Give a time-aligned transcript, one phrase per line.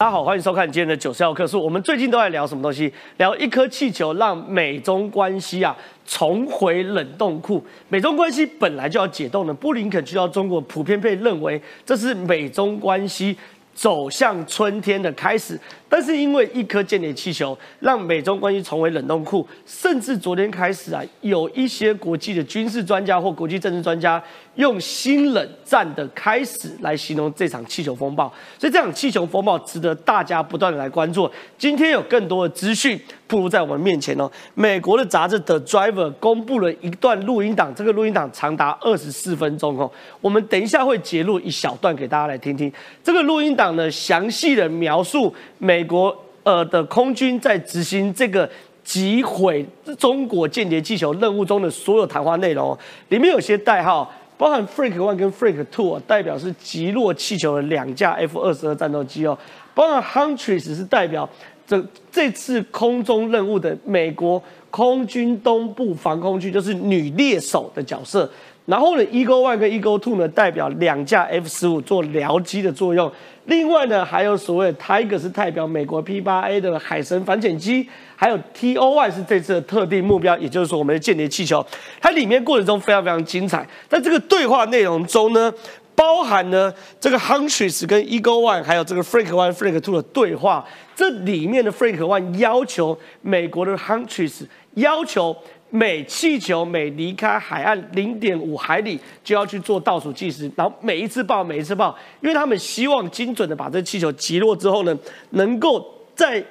[0.00, 1.60] 大家好，欢迎收看今天的九十号课数。
[1.60, 2.92] 我们最近都在聊什么东西？
[3.16, 7.60] 聊一颗气球让美中关系啊重回冷冻库。
[7.88, 13.36] 美中关系本来就要解冻的，布林肯去到中国，普遍被认为这是美中关系
[13.74, 15.58] 走向春天的开始。
[15.88, 24.22] 但是因为一颗间谍气球，让美中关系重回冷冻库，甚至昨天开始啊，有一些国际的军事专家或国际政治专家
[24.58, 28.30] 用新冷战的开始来形容这场气球风暴。
[28.58, 31.30] 所以这场气球风暴值得大家不断的来关注。
[31.56, 34.30] 今天有更多的资讯铺露在我们面前哦。
[34.52, 39.90] 美国的杂志 The Driver 公布了一段录音档，这个录音档长达二十四分钟哦。
[40.20, 42.70] 我们等一下会截录一小段给大家来听听。
[43.02, 45.78] 这个录音档呢，详细的描述美。
[45.78, 48.50] 美国呃的空军在执行这个
[48.82, 49.64] 击毁
[49.96, 52.76] 中国间谍气球任务中的所有谈话内容，
[53.10, 59.36] 里面有些代号，包含 Freak One 跟 Freak Two，代表是击落气球的两架 F 二十二战斗机哦，
[59.74, 61.28] 包含 Huntress 是代表
[61.66, 68.30] 这这次空中任务的美国空军东部防空区，就是女猎手的角色。
[68.64, 73.10] 然后呢，Eagle One 跟 Eagle Two 呢，代表两架 F 十五做僚机的作用。
[73.48, 81.64] 另外呢，还有所谓 Tiger 是代表美国 P 八 A 的海神反潜机，还有 T O Y 是这次的特定目标，也就是说我们的间谍气球。
[81.98, 85.50] 它里面过程中非常非常精彩，在这个对话内容中呢，
[85.94, 90.62] 包含呢这个 Huntress 跟 Eagle One 还有这个 Freak One、Freak Two 的对话。
[90.94, 94.42] 这里面的 Freak One 要求美国的 Huntress
[94.74, 95.34] 要求。
[95.70, 104.98] 每气球每离开海岸零点五海里，就要去做倒数计时，然后每一次报，每一次报，因为他们希望精准的把这气球击落之后呢，
[105.30, 106.42] 能够在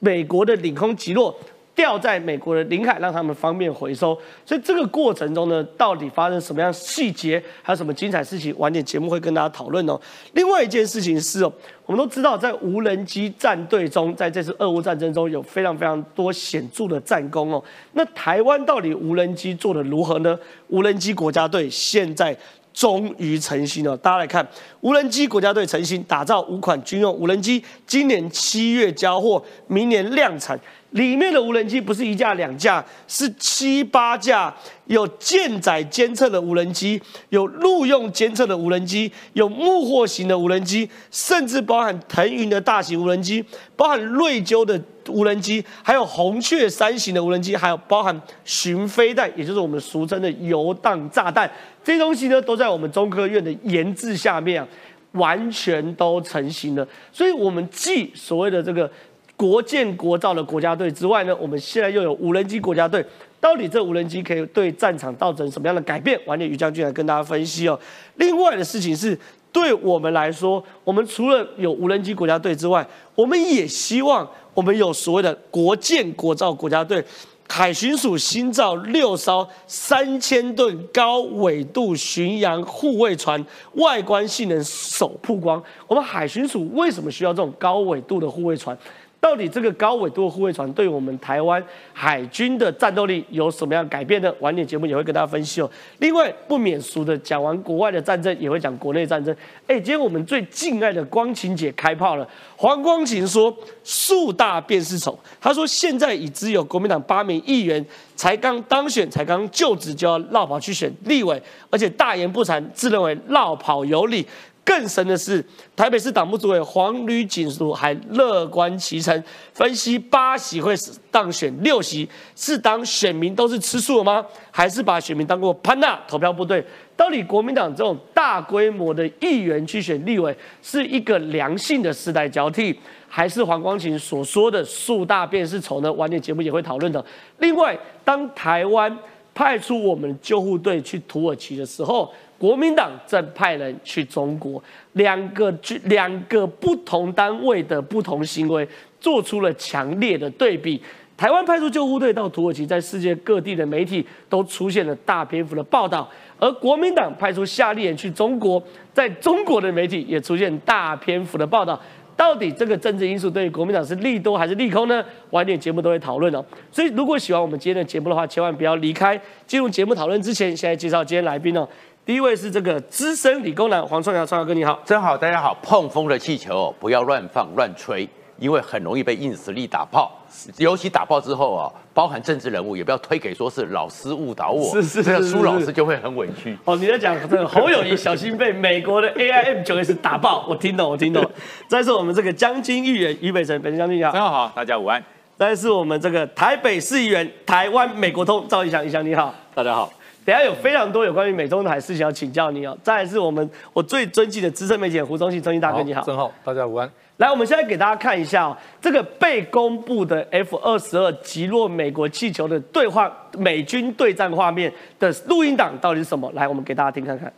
[0.00, 1.34] 美国的领空击落。
[1.74, 4.16] 掉在美国的领海，让他们方便回收。
[4.46, 10.00] 所以这个过程中呢，到底发生什么样细节，还有什么精彩事情，晚点节目会跟大家讨论哦。
[10.34, 11.52] 另外一件事情是哦，
[11.86, 17.62] 我们都知道，在无人机战队中，在这次俄乌战争中有非常非常多显著的战功哦。
[17.94, 20.38] 那台湾到底无人机做的如何呢？
[20.68, 22.36] 无人机国家队现在
[22.72, 23.96] 终于成型了。
[23.96, 24.46] 大家来看，
[24.80, 30.58] 无人机国家队成型，打造五款军用无人机，今年七月交货，明年量产。
[30.94, 34.54] 里面的无人机不是一架两架，是七八架，
[34.86, 37.00] 有舰载监测的无人机，
[37.30, 43.44] 有陆用监测的无人机，有木货型的无人机，甚至包含腾云的大型无人机，
[43.74, 51.50] 包含瑞鸠的无人机，还有红雀三型的无人机，还有包含巡飞弹，也就是我们俗称的游荡炸弹，
[51.82, 54.68] 这些东西呢，都在我们中科院的研制下面啊，
[55.10, 56.86] 完全都成型了。
[57.12, 58.88] 所以，我们既所谓的这个。
[59.36, 63.04] 国建国造的国家队之外呢，我们现在又有无人机国家队，
[63.40, 66.18] 到底这无人机可以对战场造成什么样的改变？
[66.26, 67.78] 晚点于将军来跟大家分析哦。
[68.16, 69.18] 另外的事情是，
[69.52, 77.04] 对我们来说，我们除了有无人机国家队之外，我们也希望我们有所谓的国建国造国家队。
[77.46, 83.44] 海巡署新造六艘三千吨高纬度巡洋护卫船，
[83.74, 85.62] 外观性能首曝光。
[85.86, 88.76] 我们海巡署为什么需要这种高纬度的护卫船？
[89.24, 91.64] 到底这个高纬度护卫船对我们台湾
[91.94, 94.30] 海军的战斗力有什么样改变呢？
[94.40, 95.70] 晚点节目也会跟大家分析哦。
[96.00, 99.34] 另外不免俗的，讲完国外的战争，也会讲国内战争。
[99.66, 102.28] 哎，今天我们最敬爱的光晴姐开炮了。
[102.54, 103.50] 黄光晴说
[103.82, 107.82] ：“树大便是丑。”他说：“现在已知有国民党八名议员
[108.14, 114.26] 才刚当选，才刚就职就要绕跑去选立委，而且大言不惭，自认为绕跑有理。”
[114.64, 115.44] 更神的是，
[115.76, 120.74] 台北市党部主委黄旅锦书还乐观其成，分析八席会
[121.10, 124.24] 当选六席，是当选民都是吃素了吗？
[124.50, 126.64] 还是把选民当过潘娜投票部队？
[126.96, 132.78] 到底国民党这种大规模的议员去选立委，是一个良性的时代交替，
[133.08, 135.92] 还是黄光琴所说的树大便是丑呢？
[135.92, 137.04] 晚点节目也会讨论的。
[137.38, 138.96] 另外，当台湾
[139.34, 144.62] 派出我们救护队去土耳其的时候，国民党正派人去中国，
[144.92, 145.52] 两个
[145.84, 148.68] 两个不同单位的不同行为，
[149.00, 150.80] 做出了强烈的对比。
[151.16, 156.02] 台湾派出救护队到土耳其，在世界各地的媒体都出现了大篇幅的报道；
[156.40, 158.60] 而国民党派出夏立言去中国，
[158.92, 161.80] 在中国的媒体也出现大篇幅的报道。
[162.16, 165.04] 到底这个政治因素对于国民党是利多还是利空呢？
[165.30, 166.44] 晚点节目都会讨论哦。
[166.70, 169.20] 所以如果喜欢我们今天的节目的话，千万不要离开。
[169.46, 171.68] 进入节目讨论之前，现在介绍今天来宾哦。
[172.06, 175.56] 第一位是这个资深理工男黄创尧，创尧哥你好，真好，大家好。
[175.62, 178.06] 碰风的气球不要乱放乱吹，
[178.38, 180.12] 因为很容易被硬实力打爆，
[180.58, 186.54] 尤其打爆之后啊，包含政治人物也不要推给说是老师误导我，是是这样是是苏老师就会很委屈。
[186.66, 191.24] 哦，你在讲这个侯友谊小心被美国的 AIM 九 S 打爆，我听懂，我听懂。
[191.68, 194.12] 再是我们这个江金议员于北辰，北辰将军你好。
[194.12, 195.02] 大家好，大家午安。
[195.38, 199.34] 再是我们这个台北市议员、台湾美国通赵一翔，一翔你好。
[199.54, 199.90] 大家好。
[200.24, 202.76] 等下有非常多有关于美中台事情要请教你哦。
[202.82, 206.02] 再来是我们我最尊敬的资深媒体人胡宗信，忠信大哥你好。
[206.02, 206.90] 正好，大家午安。
[207.18, 216.30] 来，我们现在给大家看一下哦，这个被公布的 F 二十二击落美国气球的对话美军对战画面的录音档到底是什么？
[216.34, 217.32] 来，我们给大家听看看。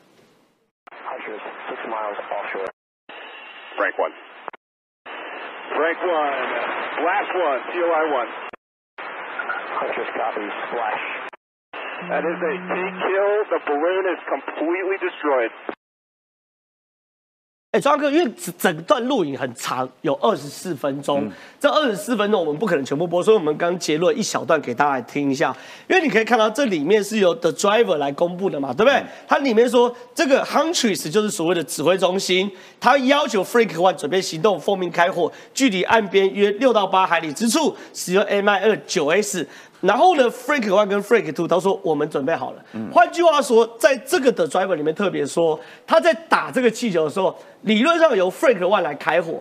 [1.68, 2.70] Six miles offshore.
[3.76, 4.12] Frank one.
[5.74, 6.32] Frank one.
[7.02, 7.60] Blast one.
[7.72, 8.28] COI one.
[9.78, 10.48] Huntress copy.
[10.70, 11.15] Splash.
[12.08, 13.44] That is a T kill.
[13.50, 15.50] The balloon is completely destroyed.
[17.72, 21.30] 哎，庄哥，因为整整段录影很长，有二十四分钟。
[21.58, 25.54] 这二十四分钟我们不可能全部播，所以我们刚截录一小段给大家来听一下。
[25.88, 29.02] 因为你可以看到这里面是由 The Driver 来公布的嘛，对不对？
[29.26, 32.50] 它里面说这个 Huntress 就是所谓的指挥中心，
[32.80, 39.46] 他要求 Frank One 准备行动，奉命开火，距离岸边约六到八海里之处，使用 Mi 二九 S。
[39.86, 42.64] 然后呢，Frank One 跟 Freak Two 他说我们准备好了。
[42.92, 49.40] 换句话说，在这个的 Driver 里面特别说，他在打这个气球的时候，理论上由 Frank One 来开火。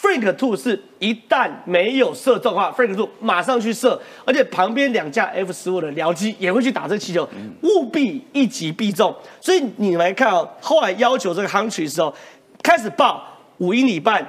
[0.00, 7.26] Frank Two 是一旦没有射中的话，Freak Two 马上去射，而且旁边两架 F 十五的僚机也会去打这个气球，
[7.62, 9.14] 务必一击必中。
[9.40, 12.14] 所以你来看哦，后来要求这个 Huntress 的时候，
[12.62, 13.24] 开始报
[13.58, 14.26] 五英里半、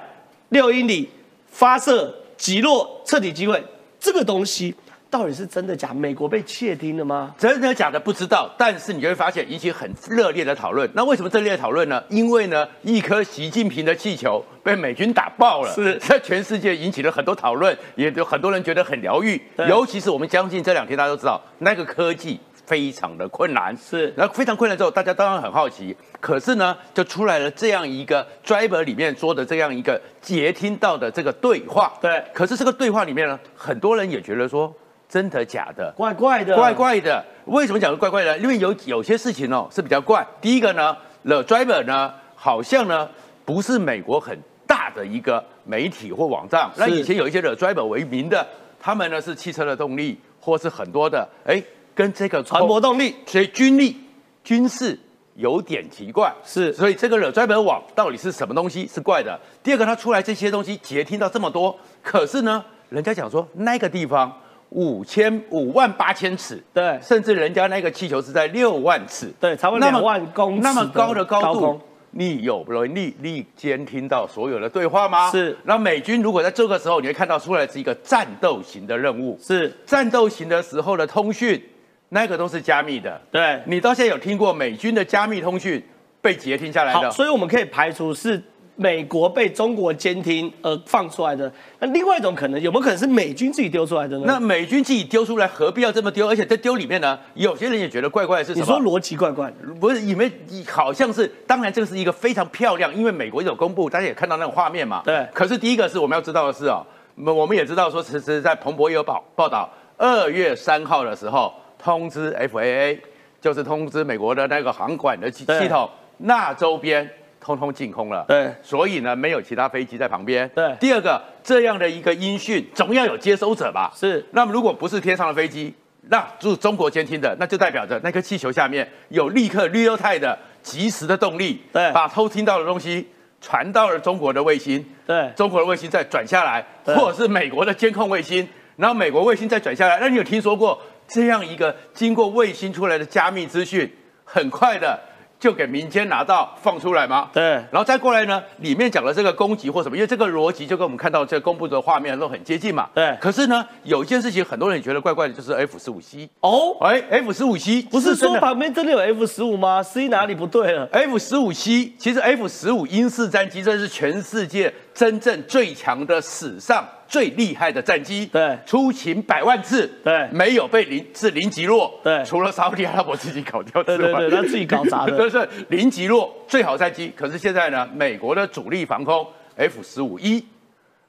[0.49, 1.09] 六英里
[1.47, 3.61] 发射击落彻底击毁，
[3.99, 4.73] 这个东西
[5.15, 5.93] 到底是真的假？
[5.93, 7.33] 美国被窃听了吗？
[7.37, 10.89] 真的假的不知道，但是你就会发现引起很热烈的讨论。
[10.93, 12.03] 那为什么热烈的讨论呢？
[12.09, 19.41] 因为呢，一颗习近平的气球被美军打爆了，是在全世界引起了很多讨论，也有很多人觉得很疗愈。
[19.69, 25.95] 尤其是我们相信这两天大家都知道，那个科技非常的困难，是然后非常困难之后，大家当然很好奇。
[26.19, 31.93] 可是呢，就出来了这样一个 driver 里面说的这样一个截听到的这个对话。
[32.01, 34.75] 对可是这个对话里面呢，很多人也觉得说
[35.07, 35.93] 真的假的。
[35.95, 37.23] 怪怪的，怪怪的。
[37.45, 38.37] 为什么讲怪怪的？
[38.39, 40.25] 因为有有些事情哦是比较怪。
[40.41, 43.07] 第一个呢，The Driver 呢，好像呢
[43.45, 46.69] 不是美国很大的一个媒体或网站。
[46.75, 48.45] 那以前有一些 The Driver 为名的，
[48.79, 51.61] 他们呢是汽车的动力，或是很多的，哎，
[51.93, 53.95] 跟这个船舶动力所以军力、
[54.43, 54.99] 军事
[55.35, 56.33] 有点奇怪。
[56.43, 59.39] 是所以这个 The Driver 网到底是什么东西是怪的。
[59.61, 64.35] 第二个，它出来这些东西截听到这么多，可是呢，人家讲说那个地方。
[64.69, 71.79] 五千五万八千尺，对甚至人家那个气球是在六万尺，对差不多那么2万公尺那么高的高度
[72.17, 75.29] 你有能力力监听到所有的对话吗？
[75.31, 81.61] 是那美军如果在这个时候，你会看到出来是一个战斗型的任务，是战斗型的时候的通讯，
[82.09, 83.21] 那个都是加密的。
[83.29, 83.61] 对。
[83.65, 85.83] 你到现在有听过美军的加密通讯
[86.21, 87.11] 被截听下来，的？
[87.11, 88.41] 所以我们可以排除是
[88.75, 91.51] 美国被中国监听而放出来的。
[91.79, 94.23] 那另外一种可能，有没有可能是美军自己丢出来的呢？
[94.27, 96.27] 那美军自己丢出来，何必要这么丢？
[96.27, 98.65] 而且在丢里面呢，有些人也觉得怪怪的是什么？
[98.65, 100.31] 你说逻辑怪怪的，不是，因为
[100.69, 105.01] 好像是，当然这个是一个非常漂亮，因为美国有公布，大家也看到那个画面嘛。
[105.05, 106.85] 对可是第一个是我们要知道的是哦，
[107.15, 112.99] 我我们也知道说，其实在彭博也有报报道，二月三号的时候通知 FAA，
[113.39, 117.09] 就是通知美国的那个航管的系统，那周边
[117.45, 118.25] 通通净空了。
[118.27, 120.49] 对所以呢，没有其他飞机在旁边。
[120.55, 123.91] 对第二个，这样的一个音讯总要有接收者吧？
[123.95, 125.71] 是那么如果不是天上的飞机，
[126.09, 133.07] 那就是中国监听的，那就代表着那颗气球下面有立刻 real time 的及时的动力，对把偷听到的东西
[133.39, 139.99] 传到了中国的卫星，对中国的卫星再转下来，或者是美国的监控卫星，然后美国卫星再转下来。
[139.99, 143.91] 那你有听说过这样一个经过卫星出来的加密资讯，
[144.23, 144.99] 很快的
[145.39, 147.29] 就给民间拿到放出来吗？
[147.33, 152.89] 对然后再过来呢，里面讲的这个攻击或什么，因为这个逻辑就跟我们看到这个公布的画面都很接近嘛。
[152.93, 156.29] 对可是呢，有一件事情很多人觉得怪怪的，就是 F 十五 C。
[156.39, 168.25] 哦，哎，F 十五 C 不是说旁边真的有 F 十五吗？C 哪里不对了？F 十五 C，其实 F 十五英式战机，这是全世界真正最强的、史上最厉害的战机。
[168.27, 171.99] 对出勤百万次，对没有被零是零击落。
[172.03, 177.11] 对除了沙特阿拉伯自己搞掉之外，对对对他自己搞砸的 就是零击落最好战机。
[177.15, 180.45] 可是现在呢，美国的主力防空 F 十五 E，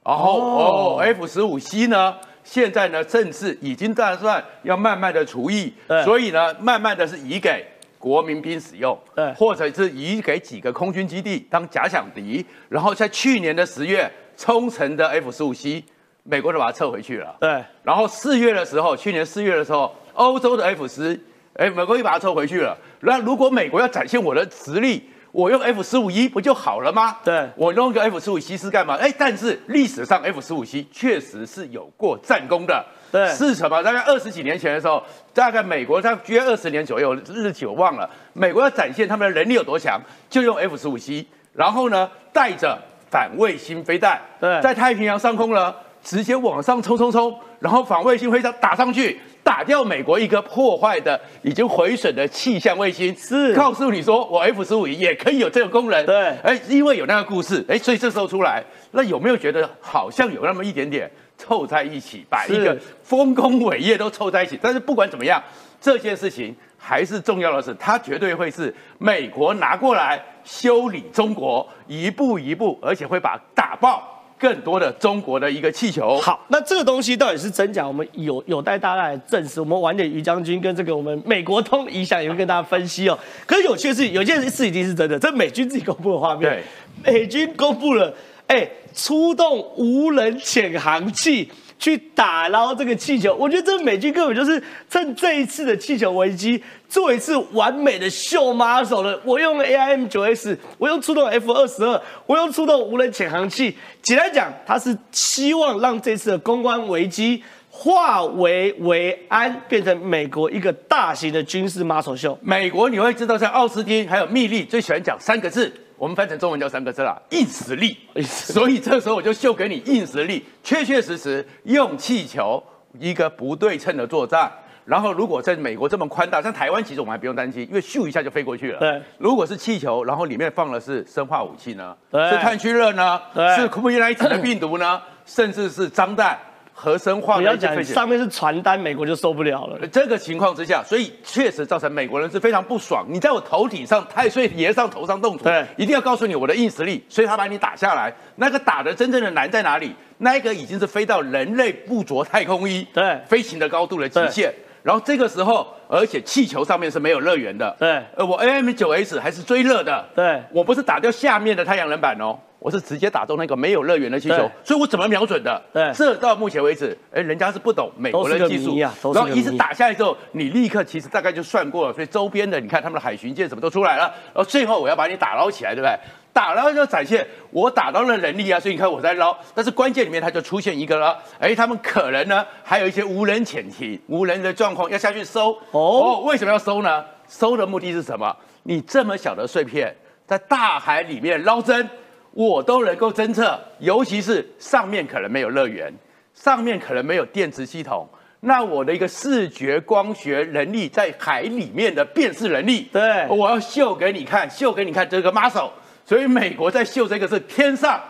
[0.03, 2.15] 然后哦 F 十五 C 呢？
[2.43, 5.73] 现在呢，正式已经打算要慢慢的除役，
[6.05, 7.65] 所以呢，慢慢的是移给
[7.99, 15.83] 国民兵使用，对或者是移给几个空军基地当假想敌，然后在去年的十月冲绳的 F 十五 C，
[16.23, 17.35] 美国就把它撤回去了。
[17.39, 21.19] 对，然后四月的时候，去年四月的时候，欧洲的 F 十，
[21.55, 22.77] 哎，美国又把它撤回去了。
[23.01, 27.17] 那如果美国要展现我的实力，我用 F 十五 E 不就好了吗？
[27.23, 28.95] 对我弄个 F 十五 C 是干嘛？
[28.95, 32.85] 哎，但是历史上 F 十五 C 确实是有过战功的。
[33.09, 33.81] 对是什么？
[33.81, 35.01] 大概二十几年前的时候，
[35.33, 38.09] 大概美国在约二十年左右，日期我忘了。
[38.33, 42.77] 美国要展现他们的能力有多强，就用 F 十五 C，然后呢，带着
[43.09, 44.61] 反卫星飞弹，对。
[44.61, 45.73] 在太平洋上空呢，
[46.03, 53.53] 直接往上冲冲冲，然后反卫星飞弹打上去，打掉美国一个破坏的、已经毁损的气象卫星，是。
[53.53, 56.05] 告诉你说我 F 十五也可以有这个功能。
[56.05, 56.29] 对。
[56.43, 64.59] 哎，因为有那个故事，哎，所以这时候出来，那有没有觉得好像有那么一点点凑在一起，把一个丰功伟业都凑在一起？
[64.61, 65.41] 但是不管怎么样，
[65.79, 66.55] 这件事情
[66.87, 76.17] 还是重要的是，它绝对会是美国拿过来修理中国，一步一步，而且会把打爆更多的中国的一个气球。
[76.21, 79.59] 好，那这个东西到底是真假，我们有有待大家来证实。
[79.59, 83.19] 我们晚点于将军跟这个我们美国通影响也会跟大家分析哦。
[83.45, 86.63] 可是有趣的是，有件事已经是真的，这美军自己公布的画面，
[87.03, 88.13] 美军公布了，
[88.47, 91.51] 哎，出动无人潜航器。
[91.79, 99.19] 去打捞这个气球，我觉得这美军根本就是趁这一次的气球危机，做一次完美的秀马手了。
[99.23, 103.77] 我用 AIM 九 S，我用出动 F 二十二，我用出动无人潜航器。
[104.01, 112.37] 简单讲，他是希望让这次的公关危机化为为安，变成美国一个大型的军事 muscle 秀。
[112.41, 117.97] 美国你会知道，像奥斯汀还有密利最喜欢讲三个字，我们翻成中文叫三个字啦，硬实力。
[118.23, 122.63] 所以这时候我就秀给你硬实力，确确实实用气球
[122.99, 124.51] 一个不对称的作战。
[124.85, 128.79] 然后如果在美国这么宽大，像台湾其实我们还不用担心，因为咻一下就飞过去了。
[128.79, 131.93] 对，如果是气球，然后里面放的是生化武器呢？
[132.09, 133.19] 对是炭疽热呢？
[133.33, 135.01] 对是 COVID-19 的病毒呢？
[135.25, 136.39] 甚至是脏弹、
[136.79, 137.41] 核生化
[137.83, 139.87] 上面是传单，美国就受不了了。
[139.87, 143.03] 这个情况之下，所以确实造成美国人是非常不爽。
[143.09, 148.13] 你在我头顶上太岁爷上头上动土，对一定要告诉你我的硬实力，所以他把你打下来。
[148.35, 149.95] 那个打的真正的难在哪里？
[150.19, 154.53] 那一个已经是飞到人类不着太空衣对飞行的高度的极限。
[154.83, 165.61] 然后这个时候，而且气球上面是没有热源的，对呃，我 AM 九 S 还是追热的，对我不是打掉下面的太阳能板哦，我是直接打中那个没有乐园的气球，所以我怎么瞄准的？
[165.71, 168.77] 对这到目前为止，哎，人家是不懂美国的技术
[169.13, 175.97] 然后一直打下来之后，你立刻其实大概就算过了，所以周边的你看他们的海巡舰什么都出来了，然后最后我要把你打捞起来，对不对？
[176.33, 187.05] 打捞就展现我打捞的能力啊，所以你看我在捞，但是关键里面它就出现一个了，哎，他们可能呢还有一些无人潜艇、无人的状况要下去搜哦为什么要搜呢？
[187.29, 188.35] 搜的目的是什么？
[188.63, 189.95] 你这么小的碎片
[190.25, 191.89] 在大海里面捞针，
[192.31, 195.93] 我都能够侦测，尤其是上面可能没有乐园，
[196.33, 198.07] 上面可能没有电池系统，
[198.41, 205.71] 那我的一个视觉光学能力在海里面的辨识能力，对我要秀给你看，秀给你看这个 muscle。
[206.05, 208.01] 所以美国在秀这个是天上，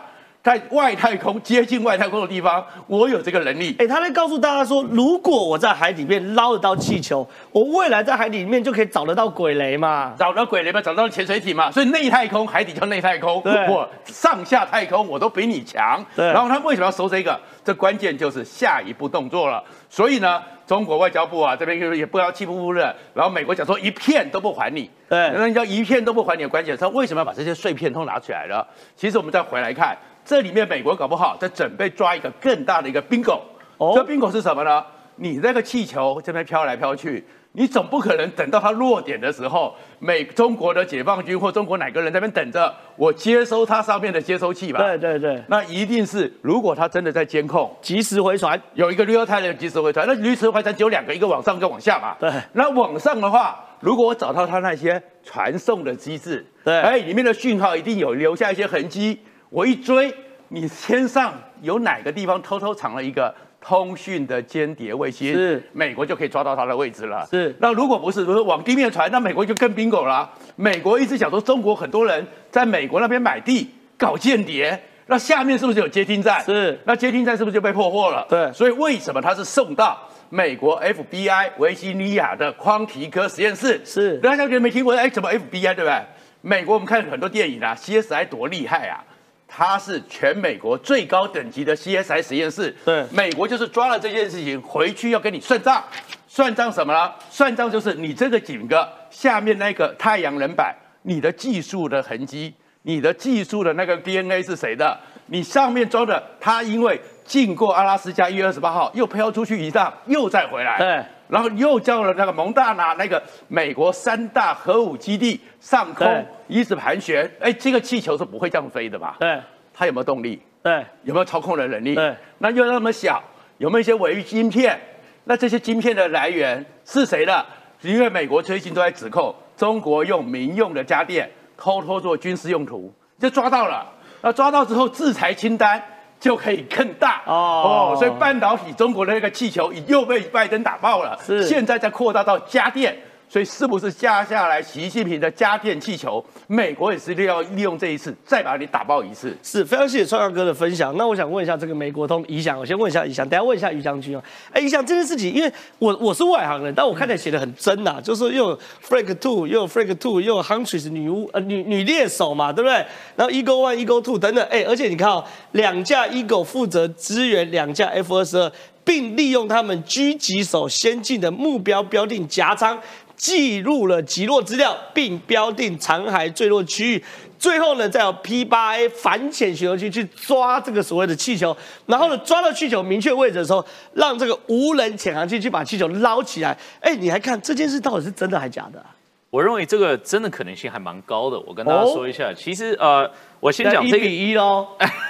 [0.42, 3.74] 在外太空接近外太空的地方，我有这个能力。
[3.78, 10.14] 哎、他在告诉大家说，如果我在海里面捞得到气球，我未来在海里面就可以找得到鬼雷嘛。
[10.18, 16.02] 找到鬼雷嘛，找到潜水艇嘛，所以内太空、海底叫内太空，对我上下太空我都比你强。
[16.14, 17.38] 对然后他为什么要收这个？
[17.64, 19.62] 这关键就是下一步动作了。
[19.90, 24.88] 所以呢，中国外交部啊这边就是也不要气呼呼的，然后美国讲说一片都不还你。
[25.08, 28.66] 对那你叫一片都不还你的关键，他为什么要把这些碎片都拿起来了？
[28.96, 29.96] 其实我们再回来看，
[30.28, 33.40] 这里面美国搞不好在准备抓一个更大的一个 bingo。
[33.78, 34.84] 哦这 bingo 是什么呢？
[35.16, 44.80] 你那个气球这边飘来飘去，你总不可能等到它落点的时候，美中国的解放军或中国哪个人在那边等着我接收它上面的接收器吧？
[44.80, 48.60] 对对对，那一定是如果它真的在监控，及时回传。
[48.74, 52.14] 有一个 real time 的及时回传，那即时回传只有两个，一个往上，一个往下嘛。
[52.20, 59.18] 对那往上的话，如果我找到它那些传送的机制，对哎，里面的讯号一定有留下一些痕迹，
[59.50, 60.14] 我一追，
[60.48, 67.26] 你天上有哪个地方偷偷藏了一个通讯的间谍卫星，是美国就可以抓到它的位置了。
[67.30, 70.30] 是那如果不是，如果往地面传，那美国就更 bingo 了啊。
[70.56, 76.44] 美国一直想说，中国很多人在美国那边买地搞间谍，那下面是不是有接听站？
[76.44, 78.26] 是那接听站是不是就被破获了？
[78.28, 83.80] 对所以为什么它是送到美国 FBI 维吉尼亚的匡提科实验室？
[83.84, 86.02] 是大家可能没听过，哎，怎么 FBI 对不对？
[86.40, 89.02] 美国我们看很多电影啊，CSI 多厉害啊！
[89.48, 92.76] 它是全美国最高等级的 CSI 实验室。
[92.84, 95.82] 对美国就是抓了这件事情，回去要跟你算账。
[96.28, 97.10] 算账什么呢？
[97.30, 104.96] 算账就是你这个井个下面那个太阳能板，你的技术的痕迹，你的技术的那个 DNA 是谁的？
[105.26, 119.18] 你上面装的，它因为经过阿拉斯加一月二十八号又飘出去一趟，又再回来，对，然后又叫了那个蒙大拿那个美国三大核武基地上空对一直盘旋，哎，这个气球是不会这样飞的吧？
[119.20, 119.38] 对
[119.74, 120.40] 它有没有动力？
[120.62, 121.94] 对有没有操控的能力？
[121.94, 123.22] 对，那又那么小，
[123.58, 124.80] 有没有一些伪玉晶片？
[125.24, 127.44] 那这些晶片的来源是谁的？
[127.82, 133.86] 因为美国最近都在指控中国用民用的家电偷偷做军事用途，就抓到了。
[134.22, 135.80] 那抓到之后，制裁清单
[136.20, 137.22] 就可以更大。
[137.26, 137.94] 哦。
[137.98, 141.42] 所以半导体中国的那个气球又被拜登打爆了，是。
[141.44, 142.96] 现在在扩大到家电。
[143.28, 149.36] 所以是不是下下来习近平的家电气球，美国也是利要利用这一次再把你打爆一次？
[149.42, 150.96] 是非常谢谢川阳哥的分享。
[150.96, 154.24] 那我想问一下这个美国通宜祥，我先问一下宜祥，等下问一下于将军啊。
[154.50, 162.76] 哎，宜祥这件事情，因为我我是外行人，但我看起来写的很真呐、就是又有 Flag Two，又有 Flag Two，又有 Huntress 女巫呃女女猎手嘛，对不对？
[163.14, 168.50] 然后 Eagle One、Eagle Two 等等，哎，而且你看哦，两架 Eagle 负责支援两架 F 二十二，
[168.84, 172.78] 并利用他们狙击手先进的目标标定夹舱。
[173.18, 177.04] 记录了击落资料，并标定残骸坠落区域。
[177.38, 181.56] 最后呢，再有 P 八 A 反潜巡逻机去抓这个所谓的气球，
[181.86, 186.56] 然后呢，抓到气球明确位置的时候，让这个无人潜航器去把气球捞起来。
[186.80, 188.84] 哎，你还看这件事到底是真的还是假的、
[189.30, 191.38] 我认为这个真的可能性还蛮高的。
[191.40, 194.66] 我跟大家哦说一下，其实呃，我先讲一这个，比一喽。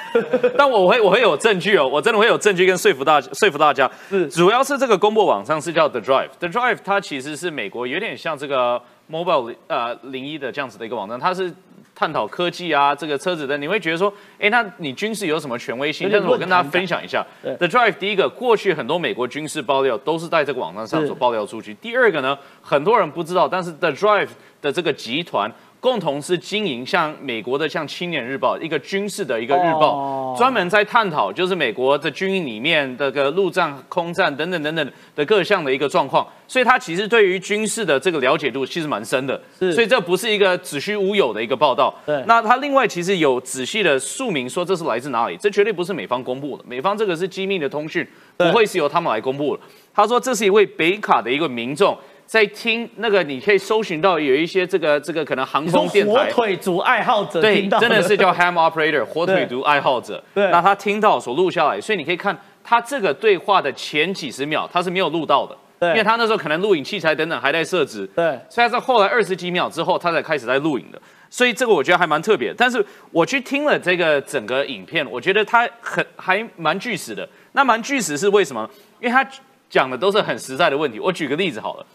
[0.57, 3.89] 但我会我会有证据哦，我真的会有证据跟说服大说服大家。
[4.09, 11.55] 是主要是这个公布网上是叫 The Drive，The Drive 它其实是美国有点像这个 Mobile 呃零一的这样子的一个网站，它是
[11.99, 16.09] 探讨科技啊这个车子的，你会觉得说，哎，那你军事有什么权威性？
[16.13, 21.75] 但是我跟大家分享一下对，The Drive 第一个，过去很多美国军事爆料都是在这个网站上所爆料出去。
[21.75, 24.29] 第二个呢，很多人不知道，但是 The Drive
[24.63, 25.53] 的这个集团。
[25.81, 41.95] 共同是经营像美国的像《青年日报》一个军事的一个日报，哦专门在探讨就是美国的军营里面的个陆战、空战等等等等的各项的一个状况，所以他其实对于军事的这个了解度其实蛮深的，所以这不是一个子虚乌有的一个报道。
[42.05, 48.07] 对那他另外其实有仔细的述明说这是来自哪里，这绝对不是美方公布的，美方这个是机密的通讯，
[48.37, 49.63] 不会是由他们来公布的。
[49.95, 51.97] 他说这是一位北卡的一个民众。
[52.29, 60.23] 在听那个，你可以搜寻到有一些这个这个可能航空电台火，腿族爱好者对听到，真的是叫 ham operator 火腿族爱好者。
[60.35, 71.01] 对那他听到所录下来，所以你可以看他这个对话的前几十秒，他是没有录到的，对因为他那时候可能录影器材等等还在设置，对所以他在后来二十几秒之后，他才开始在录影的。
[71.31, 77.27] 所以这个我觉得还蛮特别，但是我去听了这个整个影片，我觉得他很还蛮巨实的。
[77.53, 78.69] 那蛮巨实是为什么？
[79.01, 79.27] 因为他
[79.71, 81.01] 讲的都是很实在的问题。
[81.01, 81.87] 我举个例子好了。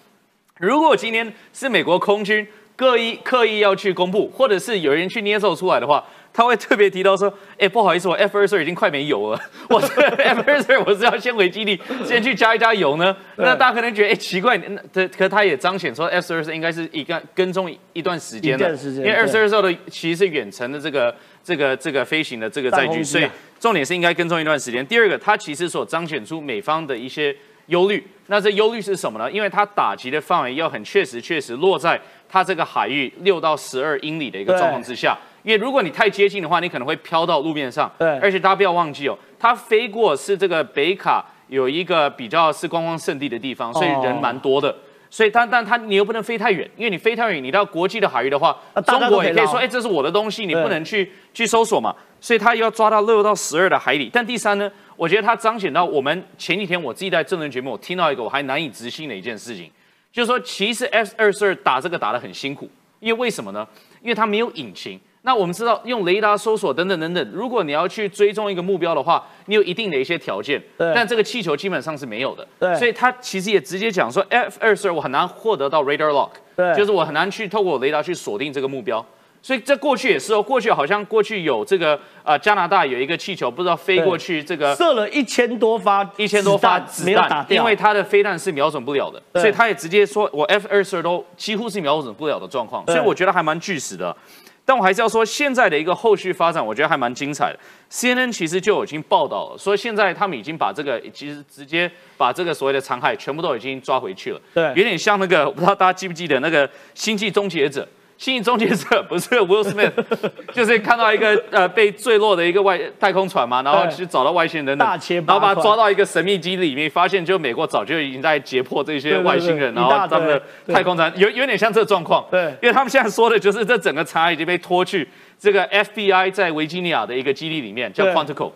[0.60, 9.40] 如果今天是美国空军刻意刻意要去公布，或者是有人去捏造出来的话，他会特别提到说：“哎，不好意思，我 F 二十二已经快没油了，
[9.70, 18.76] 我这个 F 二十二我是要先回基地， 先去加一加油呢。”那大家可能觉得哎奇怪，那可可他也彰显说 F 二十二应该是一个跟踪一段时间的。
[18.76, 19.42] 因为 F 对。
[19.42, 23.28] 二十二的其实是远程的这个这个这个飞行的这个载具，所以
[23.60, 24.86] 重点是应该跟踪一段时间。
[24.86, 27.36] 第二个，它其实所彰显出美方的一些
[27.68, 28.06] 忧虑。
[28.28, 29.30] 那这忧虑是什么呢？
[29.30, 32.00] 因为它打击的范围要很确实，确实落在
[32.30, 35.18] 它这个海域六到十二英里的一个状况之下。
[35.44, 37.92] 因为如果你太接近的话，你可能会飘到路面上。
[38.00, 44.74] 对而且大家不要忘记哦，它飞过是这个北卡有一个比较是观光胜地的地方，所以人蛮多的。
[45.10, 51.94] 所以它，但它你又不能飞太远，因为你飞太远，你到国际的海域的话，啊中国也可以说，哎，这是我的东西，你不能去去搜索嘛。
[52.20, 54.10] 所以它要抓到六到十二的海里。
[54.12, 54.72] 但第三呢，
[55.04, 59.70] 我觉得它彰显到我们前几天我自己在政论节目，我听到一个我还难以置信的一件事情，
[60.14, 62.70] 就是说其实 F 二十二打这个打得很辛苦，
[63.02, 63.68] 因为为什么呢？
[64.02, 64.98] 因为它没有引擎。
[65.24, 79.06] 那我们知道用雷达搜索等等等等，如果你要去追踪一个目标的话，你有一定的一些条件，对但这个气球基本上是没有的，对所以它其实也直接讲说 F 二十二我很难获得到 radar lock，对就是我很难去透过雷达去锁定这个目标。
[79.44, 94.16] 所以这过去也是哦，过去好像过去有这个呃加拿大有一个气球，不知道飞过去这个射了一千多发，一千多发子弹，因为它的飞弹是瞄准不了的，所以他也直接说我 F 二十二都几乎是瞄准不了的状况，所以我觉得还蛮巨实的。
[94.64, 97.60] 但我还是要说，现在的一个后续发展，我觉得还蛮精彩的。
[97.92, 104.40] CNN 其实就已经报道了，说现在他们已经把这个，其实直接把这个所谓的残骸全部都已经抓回去了。
[104.54, 107.82] 对有点像那个，我不知道大家记不记得那个《星际终结者》。
[108.18, 109.92] 星际终结者不是 Will Smith，
[110.54, 120.42] 就是看到一个呃被坠落的一个外太空船嘛，然后对去找到外星人等等，大切然后把他抓到一个神秘基地里面，发现就美国早就已经在解剖这些外星人，对然后他们的
[120.74, 122.56] 太空船有有点像这个状况，对。
[122.62, 128.52] 因为他们现在说的就是这整个查已经被拖去这个 FBI 在维吉尼亚的一个基地里面叫 Quantico。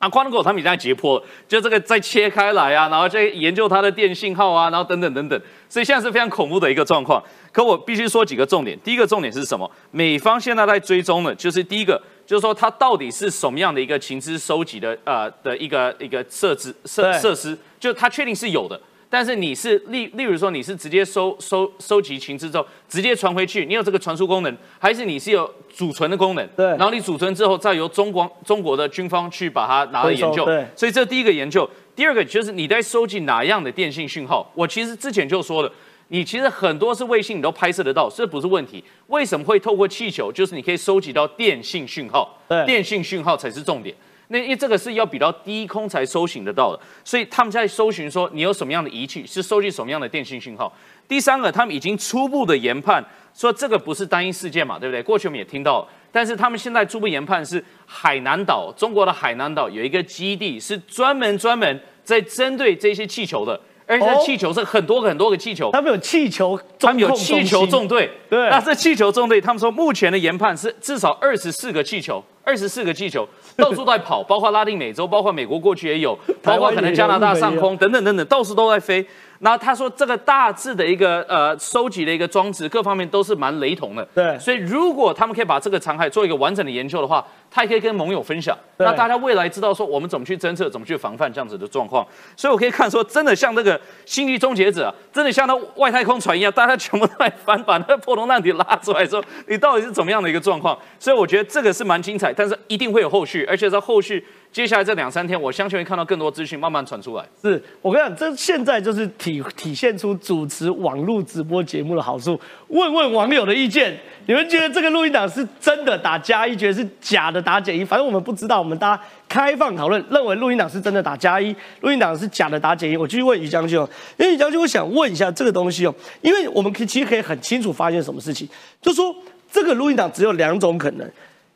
[0.00, 7.22] 啊，Quantico 他们已经在解剖了，就这个再切开来啊，然后再研究它的电信号啊，然后等等等等，所以现在是非常恐怖的一个状况。
[7.52, 9.70] 可我必须说几个重点，第一个重点是什么？
[9.90, 18.80] 美方现在在追踪的，就是第一个，就是说它到底是什么样的一个情资收集的呃的一个一个设置设设施，就它确定是有的。
[19.12, 26.48] 但是你是例例如说你是直接收收收集情资之后直接传回去，你有这个传输功能，还是你是有储存的功能？
[26.56, 30.44] 对然后你储存之后再由中国中国的军方去把它拿来研究。
[30.44, 34.48] 对所以这第一个研究，第二个就是你在收集哪样的电信讯号。
[34.54, 35.72] 我其实之前就说了，
[36.08, 38.84] 你其实很多是卫星你都拍摄得到，这不是问题。
[39.08, 40.30] 为什么会透过气球？
[40.30, 43.92] 就是你可以收集到电信讯号，对电信讯号才是重点。
[44.32, 50.72] 那因为这个是要比较低空才搜寻得到的，所以他们在搜寻说你有什么样的仪器，是收集什么样的电信讯号。
[51.08, 55.02] 第三个，他们已经初步的研判说这个不是单一事件嘛，对不对？
[55.02, 68.48] 过去我们也听到，但是他们现在初步研判是海南岛，中国的海南岛有一个基地是专门专门在针对这些气球的，而且气球是很多个很多个气球，他们有气球中他们有气球纵队，对。
[68.48, 79.04] 那这气球纵队，他们说目前的研判是至少二十四个气球，二十四个气球 到处在跑，包括拉丁美洲，包括美国过去也有， 包括可能加拿大上空等等等等，到处都在飞。
[79.42, 84.06] 那他说这个大致的一个呃收集的一个装置，各方面都是蛮雷同的。
[84.14, 92.06] 对所以如果他们可以把这个残骸做一个完整的研究的话，他也可以跟盟友分享，那大家未来知道说我们怎么去侦测，怎么去防范这样子的状况。
[92.36, 100.78] 所以我可以看说，真的像那个星际终结者、啊，真的像那外太空船一样，大家全部都在翻，把那个破铜烂铁拉出来说，你到底是怎么样的一个状况？
[100.98, 107.24] 所以我觉得这个是蛮精彩，但是一定会有后续，而且在后续接下来这两三天，我相信会看到更多资讯慢慢传出来。
[107.42, 112.40] 是我跟你讲，这现在就是体体现出主持网络直播节目的好处。
[112.68, 117.84] 问问网友的意见，你们觉得这个录音档是真的打加一，觉得是假的打减一？
[117.84, 122.96] 反正我们不知道，我们大家开放讨论，认为录音档是真的打加一，录音档是假的打减一。
[122.96, 123.78] 我继续问于将军，
[124.16, 128.48] 因为于将军，我想问一下这个东西哦，因为我们可以其实可以很清楚发现什么事情，
[128.82, 129.14] 就说
[129.50, 131.08] 这个录音档只有两种可能。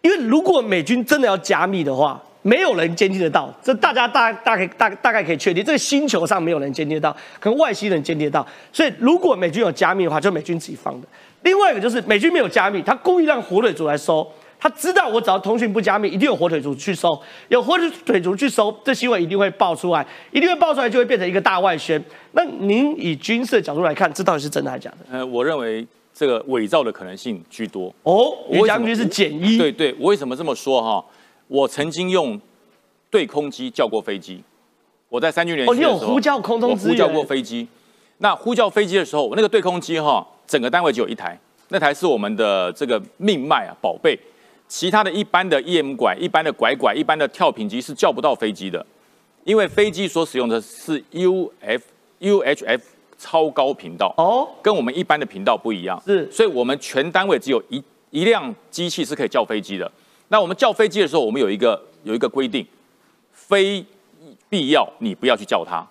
[0.03, 8.47] 因为如果美军真的要加密的话，没有人监听得到，这大家大大概大大概可以确定，这个星球上没有人监听得到，可能外星人监听得到。
[8.71, 11.09] 所以如果美军有加密的话，就美军自己放的。
[11.41, 22.03] 另外一个就是美军没有加密，他故意让火腿族来收，他知道我只要通讯不加密，一定有火腿族去收，有火腿族去收，这新闻一定会爆出来，一定会爆出来，就会变成一个大外宣。
[22.33, 24.97] 那您以军事的角度来看，这到底是真的还是假的？
[25.11, 27.95] 呃，我认为这个伪造的可能性居多。
[28.05, 31.05] 哦，于将军是减一，对对，我为什么这么说哈？
[31.49, 32.41] 我曾经用
[33.11, 34.43] 对空机叫过飞机，
[35.11, 37.69] 我在三军联哦，你系的时候，有呼叫空中支援，呼叫过飞机。
[38.19, 41.39] 那呼叫飞机的时候，我那个对空机哈，整个单位只有一台，
[41.69, 44.19] 那台是我们的这个命脉啊，宝贝。
[44.77, 48.85] 其他的一般的 EM 拐、一般的拐拐、一般的跳频机是叫不到飞机的，
[49.45, 51.81] 因为飞机所使用的是 UF、
[52.19, 52.81] UHF
[53.17, 54.13] 超高频道。
[54.17, 59.89] 哦，跟我们一般的频道不一样，是所以我们全单位只有一一辆机器是可以叫飞机的。
[60.27, 62.67] 那我们叫飞机的时候，我们有一个有一个规定，
[63.31, 63.87] 非
[64.49, 65.87] 必要你不要去叫它。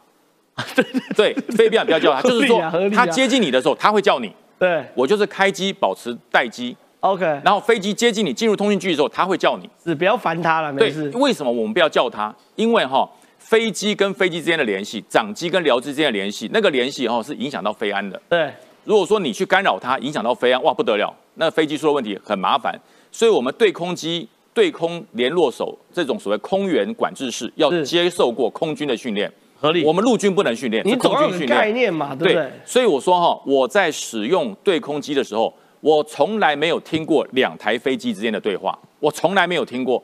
[1.15, 2.62] 对，非必要不要叫它，就是说
[2.93, 4.30] 它接近你的时候，它会叫你。
[4.60, 9.70] 对我就是开机保持待机，，OK，然后飞机接近你进入通讯区的时候，它会叫你。
[9.84, 11.12] 是不要烦他了，没对事，。
[11.16, 12.34] 为什么我们不要叫它？
[12.56, 18.20] 因为哈，飞机跟飞机之间的联系，掌机跟僚机之间的联系，那个联系哈是影响到飞安的。
[18.30, 18.52] 对，
[18.86, 22.74] 如果说你去干扰它，影响到飞安，哇不得了，那飞机出了问题很麻烦。
[23.12, 29.84] 所以我们对空机、对空联络手这种所谓空员管制室要接受过空军的训练，合理。
[29.84, 31.50] 我们陆军不能训练，你空军训练。
[31.50, 32.50] 概念嘛，对不对？
[32.66, 40.02] 所以我说哈，我在使用对空机的时候，我从来没有听过两台飞机之间的对话，我从来没有听过，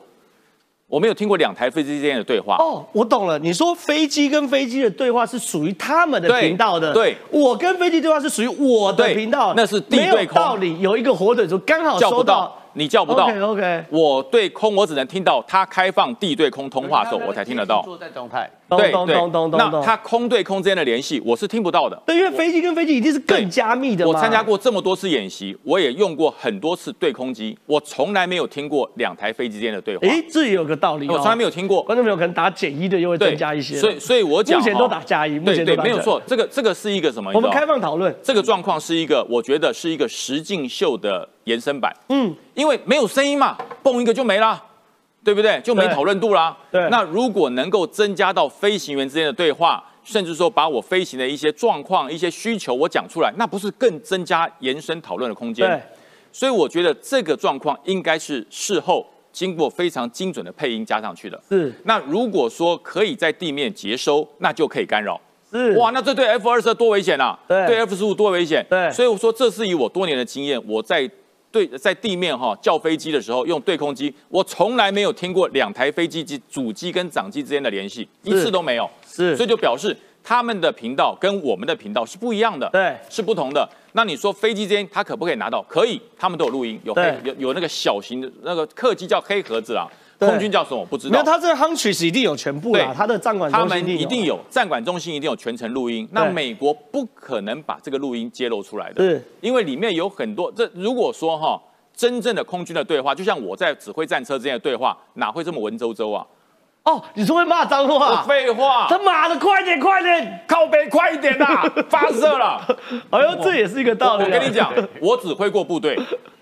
[0.86, 2.56] 我没有听过两台飞机之间的对话。
[2.58, 3.38] 哦，我懂了。
[3.38, 10.78] 你说飞机跟飞机的对话是属于他们的频道的，对我跟飞机对话是属于我的频道，那是地没有对空道理。
[10.80, 13.24] 有一个火腿族刚好叫不收到到，你叫不到。
[13.24, 17.80] OK OK，我对空，我只能听到他开放地对空通话的时候，我才听得到。
[17.82, 19.82] 坐在动态，对对咚咚咚咚咚那咚。
[19.82, 22.00] 它空对空之间的联系，我是听不到的。
[22.06, 24.06] 对，因为飞机跟飞机一定是更加密的。
[24.06, 30.06] 我参加过这么多次演习，我也用过很多次对空机，我从来没有听过两台飞机之间的对话。
[30.06, 31.14] 诶，这也有个道理哦。
[31.14, 31.82] 我从来没有听过。
[31.82, 36.22] 观众朋友可能打减一的又会对增加一些，所以所以我讲目前都哈打加一，目对对，前都打加一没有错。。
[36.26, 37.30] 这个这个是一个什么？
[37.34, 41.94] 我们开放讨论，这个状况是一个，我觉得是一个实境秀的延伸版。
[42.08, 44.62] 嗯，因为没有声音嘛，蹦一个就没啦，
[45.22, 45.60] 对不对？
[45.62, 46.56] 就没对讨论度啦。
[46.70, 55.68] 对那如果能够增加到飞行员之间的对话，甚至说把我飞行的一些状况、一些需求我讲出来，那不是更增加延伸讨论的空间？
[55.68, 55.80] 对，
[56.32, 61.40] 所以我觉得这个状况应该是事后经过非常精准的配音加上去的。
[61.48, 65.20] 是那如果说可以在地面接收，那就可以干扰。
[65.52, 67.38] 是哇，那这对 F 二十多危险啊！
[67.46, 68.64] 对 F 十五多危险。
[68.70, 71.10] 对所以我说这是以我多年的经验，我在
[71.52, 78.88] 对在地面哈叫飞机的时候用对空机，我从来没有听过两台飞机机主机跟掌机之间的联系，一次都没有。
[79.06, 83.68] 是所以就表示他们的频道跟我们的频道是不一样的，对是不同的。
[83.92, 85.60] 那你说飞机之间它可不可以拿到？
[85.62, 91.18] 可以，他们都有录音，有黑有有那个小型的那个客机叫黑盒子啦，对空军叫什么我不知道。
[91.18, 100.52] 那，他这个 Huntress 一定有全部啦，他的站管他中心们一定有站管中心一定有全程录音，那美国不可能把这个录音揭露出来的，是因为里面有很多。
[100.52, 101.60] 这如果说哈，
[101.96, 106.26] 真正的空军的对话，就像我在指挥战车之间的对话，哪会这么文绉绉啊？
[106.82, 108.22] 哦，你说会骂脏我话？
[108.22, 110.40] 废话，他妈的，快点快点！
[110.48, 112.66] 靠北快一点呐、 发射了。
[113.10, 114.26] 哎呦，这也是一个道理啊。
[114.26, 115.94] 我跟你讲，我指挥过部队，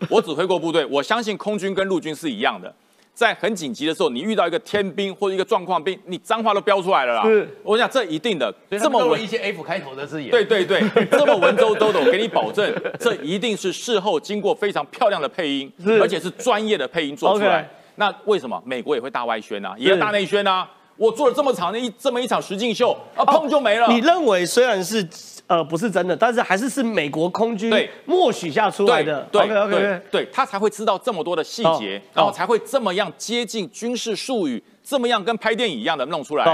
[0.08, 2.72] 我指挥过部队，我相信空军跟陆军是一样的。
[3.18, 7.24] 在很紧急的时候，你遇到一个天兵或者一个状况兵，你脏话都飙出来了啦。
[7.24, 10.30] 是我想这一定的，这这么文一些 F 开头的字眼。
[10.30, 17.68] 对对对， 这么文绉绉的，我给你保证，这一定是事后经过非常漂亮的配音，是而且是专业的配音做出来。
[17.96, 20.70] 那为什么美国也会大外宣啊，也要大内宣啊？
[20.96, 23.88] 我做了这么长的一这么一场实境秀啊，碰就没了。
[23.88, 25.04] 你认为虽然是
[25.48, 29.26] 呃不是真的，但是还是是美国空军对默许下出来的。
[29.32, 30.00] 对对。
[30.10, 36.44] 对，他才会知道这么多的细节，哦然后才会这么样接近军事术语，这么样跟拍电影一样的弄出来。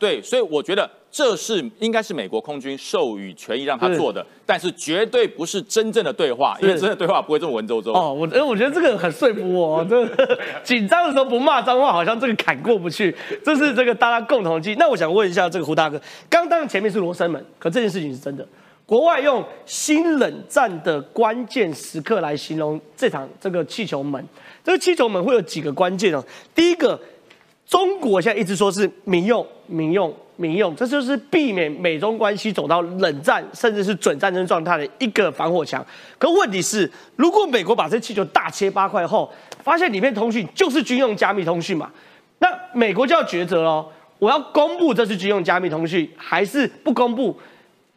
[0.00, 7.92] 哦对，所以我觉得这是应该是美国空军授予权益让他做的，但是绝对不是真正的对话，因为是真的对话不会这么文绉绉。
[7.92, 9.86] 哦，我哎，我觉得这个很说服我哦。
[9.88, 13.14] 这个紧张的时候不骂脏话，好像这个坎过不去。
[13.44, 14.74] 这是这个大家共同的记忆。
[14.76, 18.46] 那我想问一下这个胡大哥，刚当然前面是罗生门，可这件事情是真的。
[18.86, 24.24] 国外用新冷战的关键时刻来形容这场这个气球门，
[24.64, 26.24] 这个气球门会有几个关键哦。
[26.54, 26.98] 第一个，
[27.70, 35.86] 中国现在一直说是民用、民用、民用，这就是避免美中关系走到冷战甚至是准战争状态的一个防火墙。
[36.18, 41.88] 可问题是，如果美国把这气球大切八块后，发现里面通讯就是军用加密通讯嘛，
[42.40, 43.86] 那美国就要抉择喽：
[44.18, 47.38] 我要公布这是军用加密通讯，还是不公布？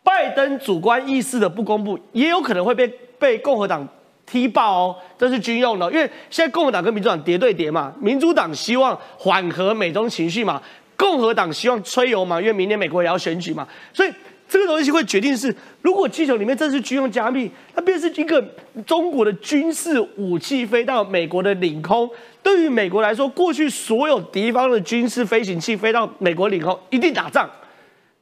[0.04, 3.88] 拜登主观意识的不公布，也有可能会被被共和党
[4.26, 10.62] 踢爆哦，这是军用的，因为现在共和党跟民主党叠对叠嘛，民主党希望缓和美中情绪嘛，
[10.96, 14.12] 共和党希望吹油嘛，因为明年美国也要选举嘛，所以
[14.48, 18.42] 这个东西会决定是，如果气球里面这是军用加密，那便是一个
[18.86, 22.10] 中国的军事武器飞到美国的领空，
[22.44, 27.50] 对于美国来说，过去所有敌方的军事飞行器飞到美国领空一定打仗。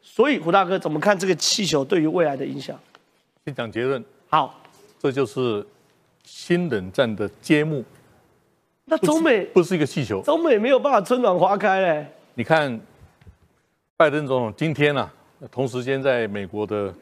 [0.01, 2.77] 所以胡大哥怎么看这个气球对于未来的影响？
[3.45, 4.61] 先讲结论，好，
[4.99, 5.65] 这就是
[6.23, 7.83] 新冷战的揭幕，
[8.85, 10.21] 那中美不是一个气球。
[10.21, 12.07] 中美没有办法春暖花开嘞。
[12.33, 12.79] 你看，
[13.97, 15.11] 拜登总统今天啊，
[15.51, 16.93] 同时间在美国的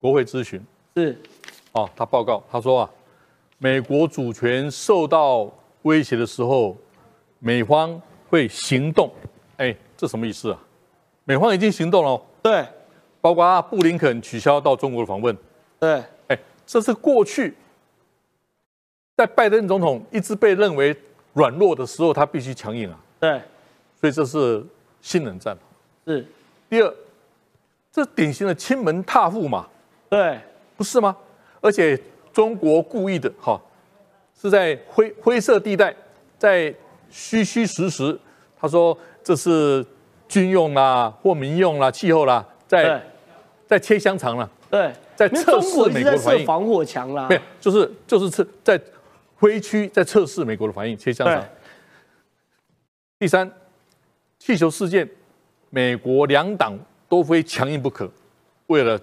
[0.00, 0.64] 国会咨询，
[0.96, 1.20] 是
[1.72, 2.90] 哦，他报告他说啊，
[3.58, 5.50] 美国主权受到
[5.82, 6.76] 威胁的时候，
[7.38, 9.12] 美方会行动。
[9.56, 10.58] 哎，这什么意思啊？
[11.24, 12.66] 美方已经行动了哦，对
[13.20, 15.36] 包括布林肯取消到中国的访问。
[15.78, 17.54] 对哎，这是过去
[19.20, 20.96] 在拜登总统一直被认为
[21.34, 22.98] 软弱的时候，他必须强硬啊。
[23.18, 23.38] 对
[24.00, 24.64] 所以这是
[25.02, 25.54] 新冷战。
[26.06, 26.24] 是，
[26.70, 26.94] 第二，
[27.92, 29.66] 这典型的亲门踏户嘛，
[30.08, 30.40] 对
[30.74, 31.14] 不是吗？
[31.60, 32.00] 而且
[32.32, 33.60] 中国故意的哈，
[34.40, 35.94] 是在灰灰色地带，
[36.38, 36.74] 在
[37.10, 38.18] 虚虚实实，
[38.58, 39.84] 他说这是
[40.28, 43.02] 军用啦或民用啦、气候啦，在
[43.66, 46.46] 在切香肠啦，对，在测试美国的反应。
[46.46, 47.34] 防火墙啦没。
[47.34, 48.80] 有，就是就是测在
[49.40, 51.42] 灰区在测试美国的反应，切香肠。
[53.18, 53.50] 第三，
[54.38, 55.08] 气球事件，
[55.70, 58.10] 美国两党都非强硬不可，
[58.66, 59.00] 为了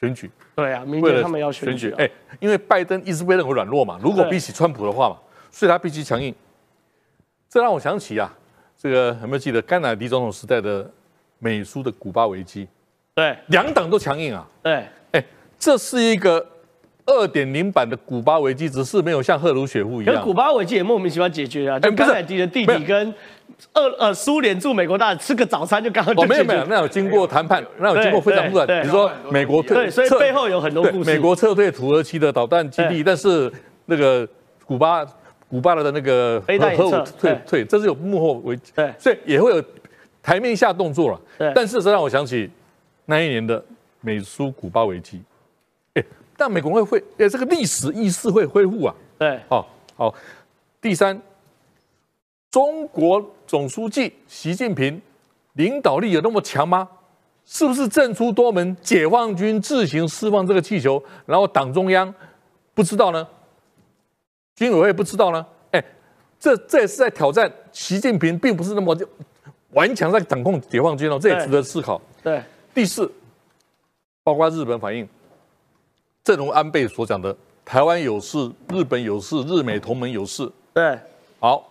[0.00, 1.96] 选举，对啊，明年他们要选举啊。
[2.00, 5.16] 哎，因为拜登一直被认为软弱嘛，如果比起川普的话嘛，
[5.52, 6.34] 所以他必须强硬。
[7.48, 8.36] 这让我想起啊，
[8.76, 10.90] 这个有没有记得甘乃迪总统时代的
[11.38, 12.66] 美苏的古巴危机，
[13.14, 14.48] 对两党都强硬啊。
[14.64, 15.24] 对哎，
[15.56, 16.44] 这是一个
[17.06, 20.34] 二点零版的古巴危机，只是没有像赫鲁雪夫一样古。
[20.34, 23.14] 巴危机也莫名其妙解决啊，就甘乃迪的弟弟跟
[23.72, 28.66] 俄呃苏联驻美国大使吃个早餐就刚刚就哦，没有没有，那有经过谈判，那有经过非常复杂。
[28.66, 31.10] 比如说美国退，对，所以撤背后有很多故事。
[31.10, 33.50] 美国撤退土耳其的导弹基地，但是
[33.86, 34.28] 那个
[34.64, 35.06] 古巴
[35.48, 36.42] 古巴的那个
[36.76, 39.62] 核武退对退，这是有幕后危，对所以也会有
[40.20, 41.52] 台面下动作了对。
[41.54, 42.50] 但是这让我想起
[43.04, 43.64] 那一年的
[44.00, 45.22] 美苏古巴危机，哎，
[46.36, 48.94] 但美国会会，呃，这个历史意识会恢复啊。
[49.18, 50.14] 对，好、好，
[50.80, 51.20] 第三，
[52.50, 55.00] 中国总书记习近平
[55.54, 56.88] 领导力有那么强吗？
[57.48, 62.12] 是不是政出多门，解放军自行释放这个气球，然后党中央
[62.74, 63.26] 不知道呢？
[64.56, 65.46] 军委会不知道呢？
[65.70, 65.84] 哎，
[66.40, 68.96] 这这也是在挑战习近平，并不是那么
[69.70, 72.00] 顽强在掌控解放军哦，这也值得思考。
[72.22, 72.42] 对，
[72.74, 73.08] 第四，
[74.24, 75.08] 包括日本反应，
[76.26, 77.34] 正如安倍所讲的，
[77.64, 80.50] 台湾有事，日本有事，日美同盟有事。
[80.74, 80.98] 对，
[81.38, 81.70] 好，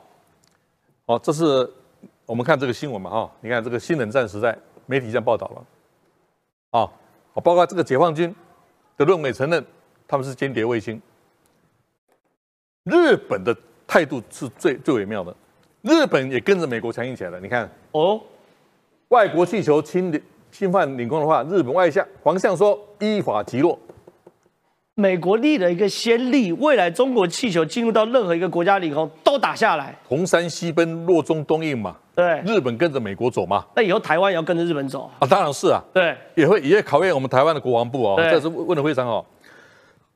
[1.05, 1.69] 好，这是
[2.25, 6.89] 我们看这个新闻嘛，哈、你看这个新冷战时代，媒体这样报道了，啊，
[7.33, 8.33] 好，包括这个解放军
[8.95, 9.61] 的论美承认
[10.07, 11.01] 他们是间谍卫星。
[12.85, 13.53] 日本的
[13.85, 15.35] 态度是最最微妙的，
[15.81, 17.41] 日本也跟着美国强硬起来了。
[17.41, 18.21] 你看，哦，
[19.09, 23.77] 外国气球侵领侵犯领空的话，日本外相黄相说依法击落。
[24.97, 29.93] 美国立了一个先例，未来中国气球进入到任何一个国家领空都打下来。
[30.07, 35.11] 红山西奔，洛中东印嘛，对，日本跟着美国走嘛，那以后台湾也要跟着日本走。
[35.19, 39.25] 啊，当然是啊，对，也会也会考验我们台湾的国防部哦，对这是问的非常好。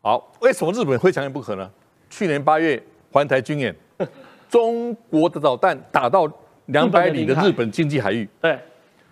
[0.02, 1.70] 好，为什么日本会强硬不可呢？
[2.10, 3.76] 去年八月环台军演，
[4.48, 6.26] 中国的导弹打到
[6.68, 8.58] 两百里的日本经济海域，对，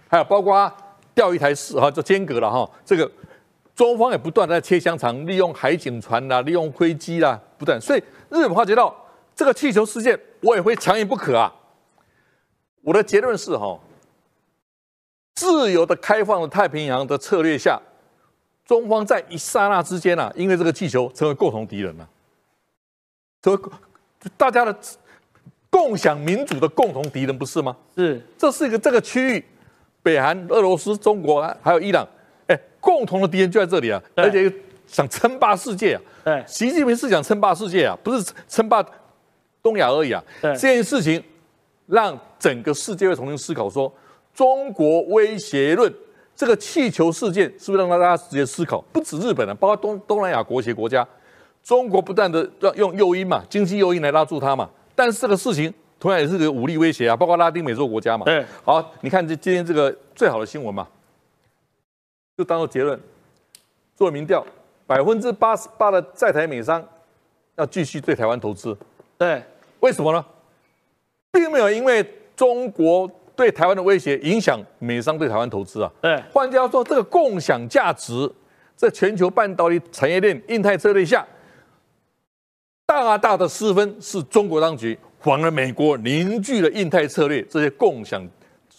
[0.08, 0.72] 还有包括
[1.14, 3.12] 钓鱼台四哈，就间隔了哈，这个
[3.78, 8.00] 中方也不断地在切香肠，利用海警船啦，利用飞机啦，不断，所以
[8.32, 8.94] 日本发觉到
[9.36, 11.54] 这个气球事件，我也会强硬不可啊。
[12.82, 13.80] 我的结论是哈，
[15.36, 17.80] 自由的开放的太平洋的策略下，
[18.66, 22.10] 中方在一刹那之间啊，因为这个气球成为共同敌人了、
[23.44, 23.62] 成为
[24.36, 24.76] 大家的
[25.70, 27.78] 共享民主的共同敌人，不是吗？
[27.96, 29.46] 是，这是一个这个区域，
[30.02, 32.17] 北韩、俄罗斯、中国还有伊朗，哎，
[32.80, 34.52] 共同的敌人就在这里啊，而且
[34.86, 36.02] 想称霸世界啊。
[36.24, 38.86] 对，习近平是想称霸世界啊，不是称霸
[39.62, 40.24] 东亚而已啊。
[40.42, 41.22] 对这件事情
[41.86, 43.92] 让整个世界会重新思考说，
[44.34, 45.94] 中国威胁论
[46.36, 48.80] 这个气球事件是不是让大家直接思考？
[48.92, 51.08] 不止日本啊，包括东东南亚国协国家，
[51.64, 54.70] 中国不断的让用诱因嘛，经济诱因来拉住它嘛。
[54.96, 58.26] 但是这个事情同样也是个武力威胁啊，包括拉丁美洲国家嘛。
[58.26, 60.88] 对，好，你看这今天这个最好的新闻嘛，
[62.38, 63.00] 就当做结论，
[63.96, 64.46] 做民调，
[64.86, 66.86] 百分之八十八的在台美商
[67.56, 68.78] 要继续对台湾投资，
[69.18, 69.42] 对，
[69.80, 70.24] 为什么呢？
[71.32, 75.92] 并没有因为中国对台湾的威胁影响美商对台湾投资啊。
[76.00, 78.32] 对，换句话说，这个共享价值，
[78.76, 81.26] 在全球半导体产业链印太策略下，
[82.86, 88.24] 大大的失分是中国当局，反而美国凝聚了印太策略这些共享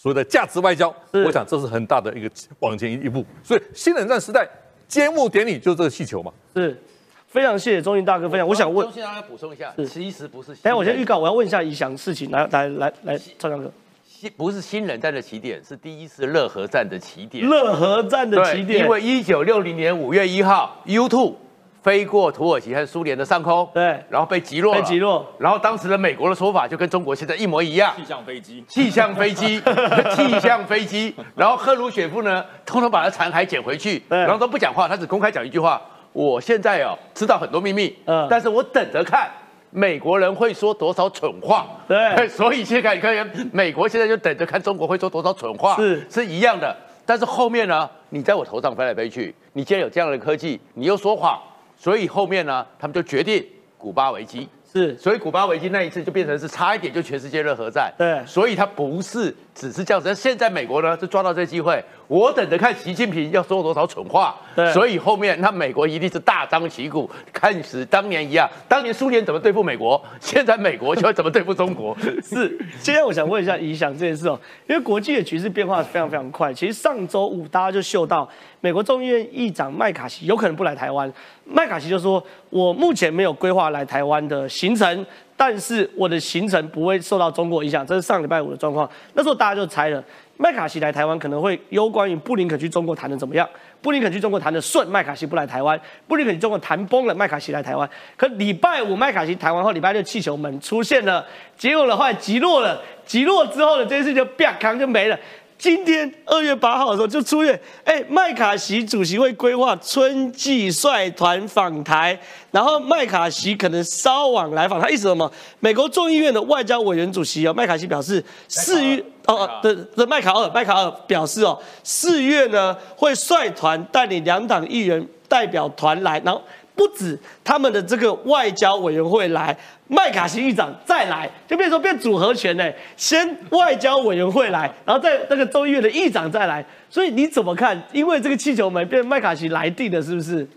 [0.01, 3.25] 所谓的价值外交，我想这是很大的一个往前一步。
[3.43, 4.47] 所以新冷战时代
[4.87, 6.31] 揭幕典礼就是这个气球嘛。
[6.55, 6.81] 是，
[7.27, 8.47] 非常谢谢钟云大哥分享。
[8.47, 10.53] 我想问，中信大哥补充一下，其实不是。
[10.53, 13.69] 等下我先预告，我要问一下怡翔事情，来来来来，赵强哥，
[14.07, 17.45] 新不是新冷战的起点，是第一次热核战的起点。
[17.45, 21.33] 热核战的起点，因为一九六零年五月一号，U2
[21.81, 24.03] 飞过土耳其和苏联的上空，对。
[24.09, 25.25] 然后被击落了，被击落。
[25.39, 29.61] 然后当时的美国的说法就跟中国现在一模一样，气象飞机，气象飞机，
[30.15, 38.27] 气象飞机，然后赫鲁雪夫呢，通通把他残骸捡回去，然后都不讲话，他只公开讲一句话：我现在哦知道很多秘密，嗯。
[38.29, 39.29] 但是我等着看。
[39.71, 41.67] 美国人会说多少蠢话？
[41.87, 42.27] 对。
[42.29, 46.03] 所以现在你看，美国现在就等着看中国会说多少蠢话，是。
[46.09, 46.75] 是一样的。
[47.05, 51.39] 但是后面呢，你在我头上飞来飞去，你既然有这样的科技，你又说谎，
[51.79, 53.43] 所以后面呢，他们就决定
[53.77, 54.47] 古巴危机。
[54.71, 57.91] 是所以古巴危机那一次就变成是差一点就全世界热核战。
[57.97, 60.15] 对所以它不是只是这样子。
[60.15, 64.33] 现在美国呢就抓到这个机会，我等着看习近平要说多少蠢话。
[64.55, 71.95] 对所以后面那美国一定是大张旗鼓，看似当年一样，当年苏联怎么对付美国， 现在美国就要怎么对付中国。
[72.23, 76.53] 是，现在我想问一下怡翔这件事哦，因为国际的局势变化非常非常快。
[76.53, 78.27] 其实上周五大家就嗅到，
[78.61, 81.11] 美国众议院议长麦卡锡有可能不来台湾。
[81.45, 85.03] 麦卡锡就说：“我目前没有规划来台湾的行程，
[85.39, 88.89] 但是我的行程不会受到中国影响。”这是上礼拜五的状况。
[89.13, 90.03] 那时候大家就猜了，
[90.35, 93.47] 麦卡锡来台湾可能会攸关于布林肯去中国谈的怎么样。
[93.81, 97.89] 布林肯去中国谈的顺，麦卡锡不来台湾；布林肯去中国谈崩了，麦卡锡来台湾。
[98.17, 101.25] 可礼拜五麦卡锡谈完后，礼拜六气球门出现了，
[101.55, 105.17] 结果的话击落了，击落之后呢，这件事就啪扛就没了。
[105.59, 112.17] 今天二月八号的时候就出院，哎，麦卡锡主席会规划春季率团访台，
[112.49, 115.29] 然后麦卡锡可能稍晚来访，他意思什么？
[115.59, 126.41] 美国众议院的外交委员主席哦，麦卡锡表示四月哦哦的的麦卡尔麦卡尔表示哦，四月呢会率团带领两党议员代表团来，然后
[126.79, 129.53] 不止他们的这个外交委员会来，
[129.89, 137.83] 麦卡锡议长再来，就变成说变组合拳呢，先外交委员会来，然后再那个州议院的议长再来，所以你怎么看？
[137.91, 140.47] 因为这个气球门变麦卡锡来定的，是不是？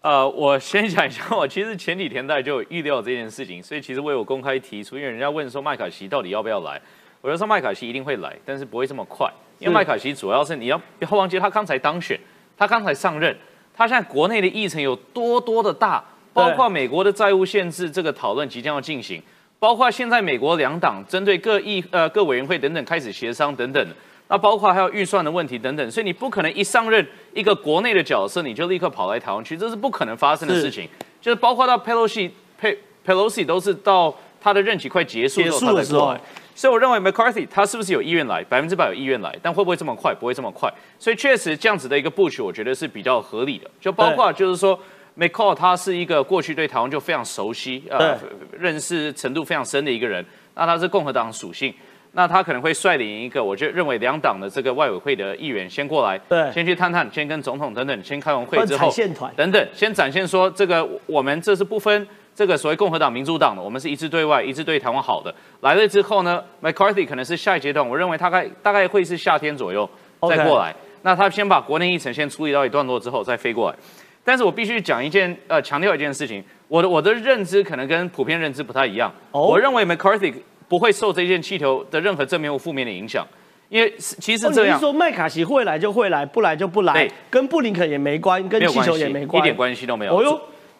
[0.00, 6.80] 呃，我先讲一下，我其实前几天大概就有预料这件事情，所以其实我有公开提出，因为人家问说麦卡锡到底要不要来，
[7.20, 12.16] 我就说麦卡锡一定会来，但是不会这么快，因为麦卡锡主要是你要不要忘记他刚才当选，
[12.56, 13.36] 他刚才上任，
[13.76, 16.02] 他现在国内的议程有多多的大，
[16.32, 19.22] 包括美国的债务限制这个讨论即将要进行，
[19.58, 23.86] 包括现在美国两党针对各议呃各委员会等等开始协商等等。
[24.26, 30.88] 那包括还有预算的问题等等，所以你不可能一上任一个国内的角色，你就立刻跑来台湾去，这是不可能发生的事情。
[31.20, 36.16] 就是包括到 Pelosi、佩 Pelosi 都是到他的任期快结束结束的时候，
[36.54, 40.14] 所以我认为 McCarthy 他是不是有意愿来，百分之百有意愿来，但会不会这么快？
[40.14, 40.72] 不会这么快。
[40.98, 43.70] 所以确实这样子的一个布局，我觉得是比较合理的。
[43.80, 44.78] 就包括就是说
[45.18, 48.18] ，McCall 他是一个过去对台湾就非常熟悉，呃，
[48.52, 50.24] 认识程度非常深的一个人。
[50.54, 51.74] 那他是共和党属性。
[52.16, 65.34] 那他可能会率领一个，我就认为两党的这个外委会的议员先过来，对，先去探探，先跟总统等等，先开完会之后，团等等，先展现说这个我们这是不分这个所谓共和党、民主党的，我们是一致对外、一致对台湾好的。
[65.60, 69.88] 来了之后呢，McCarthy 可能是下一阶段，我认为大概大概会是夏天左右
[70.28, 70.74] 再过来。
[71.02, 73.76] 那他先把国内议程先处理到一段落之后再飞过来。
[74.24, 79.12] 但是我必须讲一件呃，强调一件事情，我的我的认知可能跟普遍认知不太一样。
[79.30, 80.34] 我认为 McCarthy。
[80.66, 83.24] 不会受这件气球的任何正面或负面的影响，
[83.68, 90.16] 因为其实这样说，麦卡锡会来就会来，不来就不来，跟布林肯也没关，跟气球也没关，一点关系都没有。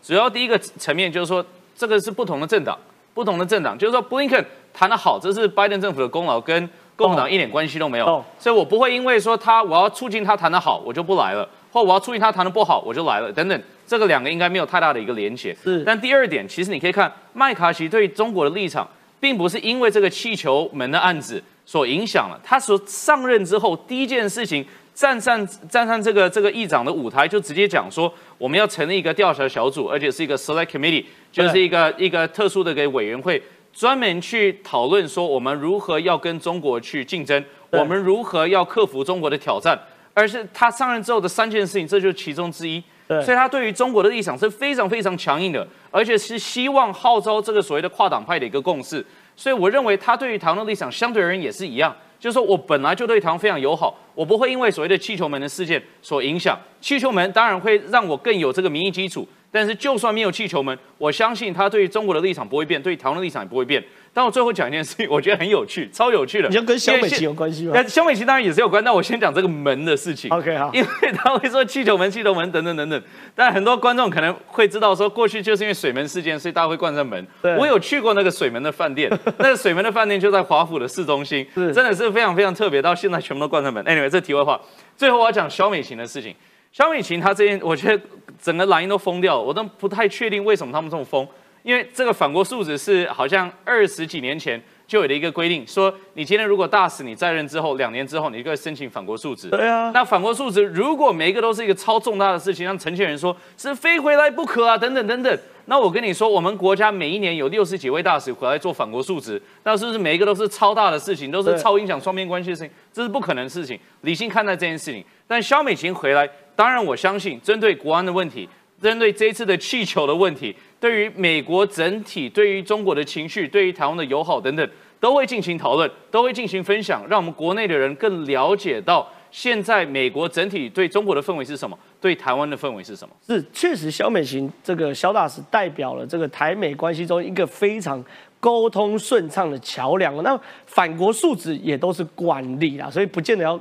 [0.04, 1.42] 主要第一个层面就是说，
[1.74, 2.78] 这个是不同的政党，
[3.14, 4.44] 不同的政党，就是说布林肯
[4.74, 8.22] 谈得好，这是拜登政府的功劳，跟共和党一点关系都没有。
[8.38, 15.56] 所以我不会因为说他我要促进他谈得好，我就不来了，或我要促进他谈得不好，我就来了，等等，这个两个应该没有太大的一个连结。
[15.64, 18.86] 是，但第二点，其实你可以看麦卡锡对中国的立场。
[19.20, 24.62] 并不是因为这个气球门的案子所影响了，他所上任之后第一件事情，
[24.94, 33.42] 站上站上这个这个议长的舞台，就直接讲说，我们要成立一个调查小组，而且是一个 select committee，就是一个一个特殊的给委员会，
[33.72, 39.76] 专门去讨论说，我们如何要跟中国去竞争，我们如何要克服中国的挑战，
[40.14, 42.82] 而是他上任之后的三件事情，这就是其中之一。
[43.06, 49.04] 所以他对于中国的立场是非常非常强硬的，而且是希望号召这个所谓的跨党派的一个共识。
[49.36, 56.58] 所以我认为他对于台湾的立场相对而言也是一样，就是说我本来就对台湾非常友好，我不会因为所谓的气球门的事件所影响。
[56.80, 63.82] 气球门当然会让我更有这个民意基础，但是就算没有气球门，我相信他对于中国的立场不会变，对台湾的立场也不会变。
[64.14, 66.48] 但我最后讲一件事情，我觉得很有趣，超有趣的。
[66.48, 67.72] 你要跟小美琴有关系吗？
[67.74, 68.82] 那小美琴当然也是有关。
[68.84, 70.30] 那我先讲这个门的事情。
[70.30, 70.70] OK 好。
[70.72, 73.02] 因为他会说气球门、气球门等等等等。
[73.34, 77.26] 但很多观众可能会知道，说过去就是因为水门事件，所以大家会关上门。
[77.58, 82.80] 我有去过那个水门的饭店， 那个水门的饭店就在华府的市中心，真的是非常非常特别。
[82.80, 83.84] 到现在全部都关上门。
[83.84, 84.60] Anyway，这题外话。
[84.96, 86.32] 最后我要讲小美琴的事情。
[86.70, 88.00] 小美琴她这件，我觉得
[88.40, 91.26] 整个蓝营都疯掉了，我都不太确定为什么他们这么疯。
[91.64, 94.62] 因为这个反国数值是好像二十几年前。
[94.86, 99.48] 就有的一个规定，说你今天如果大使你在任之后两年之后，你就可以申请反国述职。
[99.48, 105.38] 对啊，那反国述职如果每一个都是一个超重大的事情，让陈建仁说是非回来不可啊，等等等等。
[105.64, 112.70] 那我跟你说，我们国家每一年有六十几位大使回来做反国述职，那是不是每一个都是超大的事情，都是超影响双边关系的事情？
[112.92, 113.80] 这是不可能的事情。
[114.02, 115.02] 理性看待这件事情。
[115.26, 118.46] 但肖美琴回来，当然我相信，针对国安的问题，
[118.82, 120.54] 针对这一次的气球的问题，
[120.84, 124.68] 对于美国整体，对于中国的情绪，对于台湾的友好等等。
[125.00, 133.14] 都会进行讨论，都会进行分享，让我们国内的人更了解到现在美国整体对中国的氛围是什么，对台湾的氛围是什么。
[133.26, 138.02] 是，确实，肖美琴这个肖大使代表了这个台美关系中一个非常
[138.40, 140.22] 沟通顺畅的桥梁。
[140.22, 143.60] 那反国素质也都是惯例啦，所以不见得要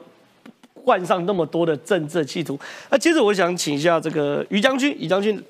[0.76, 2.58] 冠上那么多的政治企图。
[2.90, 5.42] 那接着我想请一下这个于将军，于将军。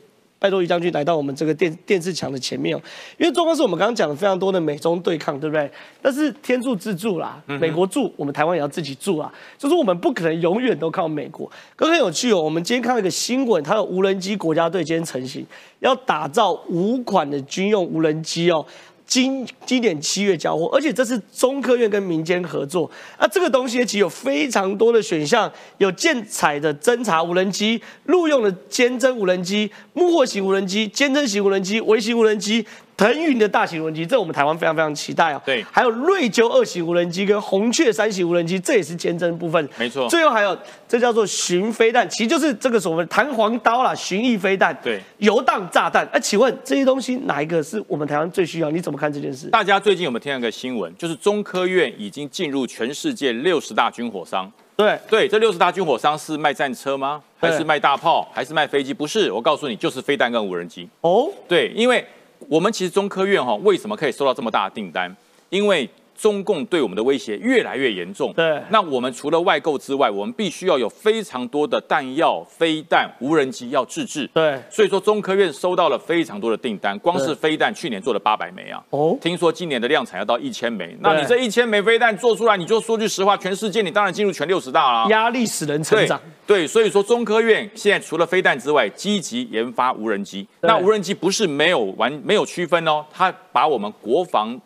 [0.43, 2.81] 拜托于将军来到我们这个电电视墙的前面哦，
[3.17, 5.71] 因为状况是我们刚刚讲了非常多的美中对抗，对不对？
[6.01, 11.49] 但是天助自助啦，美国助，我们台湾也要自己助啊，就是我们不可能永远都靠美国。
[11.77, 15.45] 可很有趣哦，我们今天看到一个新闻，它的无人机国家队今天成型，
[15.79, 18.65] 要打造五款的军用无人机哦。
[19.05, 22.89] 今今年七月交货，而且这是中科院跟民间合作。
[23.19, 32.65] 那这个东西其实有非常多的选项，有建材的侦察无人机、陆用的监侦无人机、木货型无人机、监侦型无人机、微型无人机
[32.95, 35.41] 腾云的大型无人机，这我们台湾非常非常期待哦。
[35.45, 39.67] 对还有瑞鸠二型无人机跟红雀三型无人机，这也是坚贞部分。
[39.77, 46.07] 没错最后还有这叫做巡飞弹，其实就是这个所谓弹簧刀啦，巡弋飞弹，对，游荡炸弹。
[46.11, 48.69] 哎、请问这些东西哪一个是我们台湾最需要？
[48.69, 49.47] 你怎么看这件事？
[49.47, 50.95] 大家最近有没有听到一个新闻？
[50.97, 54.51] 就是中科院已经进入全世界六十大军火商。
[54.75, 57.21] 对，对，这六十大军火商是卖战车吗？
[57.39, 58.27] 还是对卖大炮？
[58.33, 58.93] 还是卖飞机？
[58.93, 60.89] 不是，我告诉你，就是飞弹跟无人机。
[61.01, 62.03] 哦，对，因为
[62.49, 65.15] 我们其实中科院哈、为什么可以收到这么大的订单？
[65.49, 65.89] 因为
[66.23, 68.31] 中共对我们的威胁越来越严重。
[68.31, 74.25] 对那我们除了外购之外，我们必须要有非常多的弹药、飞弹、无人机要自制。
[74.33, 78.81] 对所以说中科院收到了非常多的订单，光是飞弹去年做了八百枚啊。
[78.91, 80.95] 哦听说今年的量产要到一千枚。
[81.01, 85.05] 那你这一千枚飞弹做出来，你就说句实话，全世界你当然进入全六十大啦。
[85.09, 86.17] 压力使人成长。
[86.47, 90.47] 对，所以说中科院现在除了飞弹之外，积极研发无人机。
[90.61, 94.57] 那无人机不是没有完没有区分哦，它把我们国防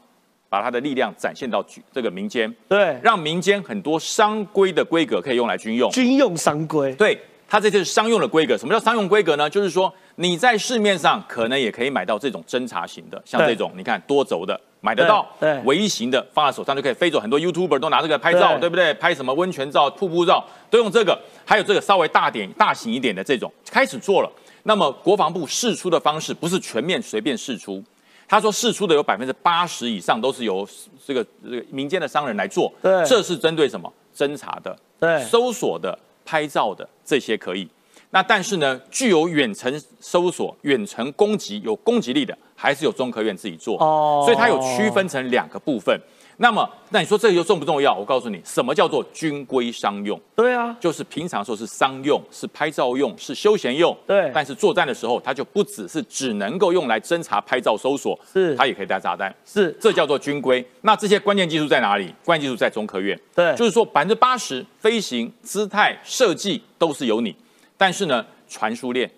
[0.50, 5.90] 把它的力量展现到举这个民间，对，让民间很多商规的规格可以用来军用。
[5.92, 6.94] 军用商规。
[6.96, 8.58] 对，它这就是商用的规格。
[8.58, 9.50] 什么叫商用规格呢？
[9.50, 17.20] 就是说你在市面上可能也可以买到这种侦察型的，像对这种你看多轴的买得到，对对微型的放在手上就可以飞走。
[17.20, 18.94] 很多 YouTuber 都拿这个拍照，对对不对？
[18.94, 21.20] 拍什么温泉照、瀑布照都用这个。
[21.46, 24.32] 还有这个稍微大点、大型一点的这种开始做了。
[24.64, 27.84] 那么国防部试出的方式不是全面随便试出。
[28.28, 30.68] 他说，试出的有百分之八十以上都是由
[31.06, 37.68] 这个这个民间的商人来做，对这是针对什么侦查的，对搜索的、拍照的这些可以。
[38.10, 43.78] 那但是呢，具有远程搜索、远程攻击有攻击力的，还是有中科院自己做。
[43.80, 46.00] 哦所以它有区分成两个部分。
[46.40, 47.94] 那么，那你说这个又重不重要？
[47.94, 50.20] 我告诉你，什么叫做军规商用？
[50.36, 53.98] 对啊，就是平常时候是商用，是拍照用，是休闲用。
[54.06, 59.34] 对但是作战的时候，它就不只是只能够用来侦查、拍照、搜索，是它也可以带炸弹。
[59.44, 60.64] 是，这叫做军规。
[60.82, 62.14] 那这些关键技术在哪里？
[62.24, 63.20] 关键技术在中科院。
[63.34, 67.36] 对就是说百分之八十飞行、姿态、设计都是由你，
[67.76, 69.10] 但是呢，传输链、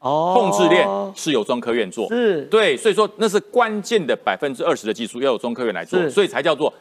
[0.00, 2.08] 哦控制链是由中科院做。
[2.08, 6.72] 是，对，所以说那是关键的百分之二十的技术要由中科院来做，是所以才叫做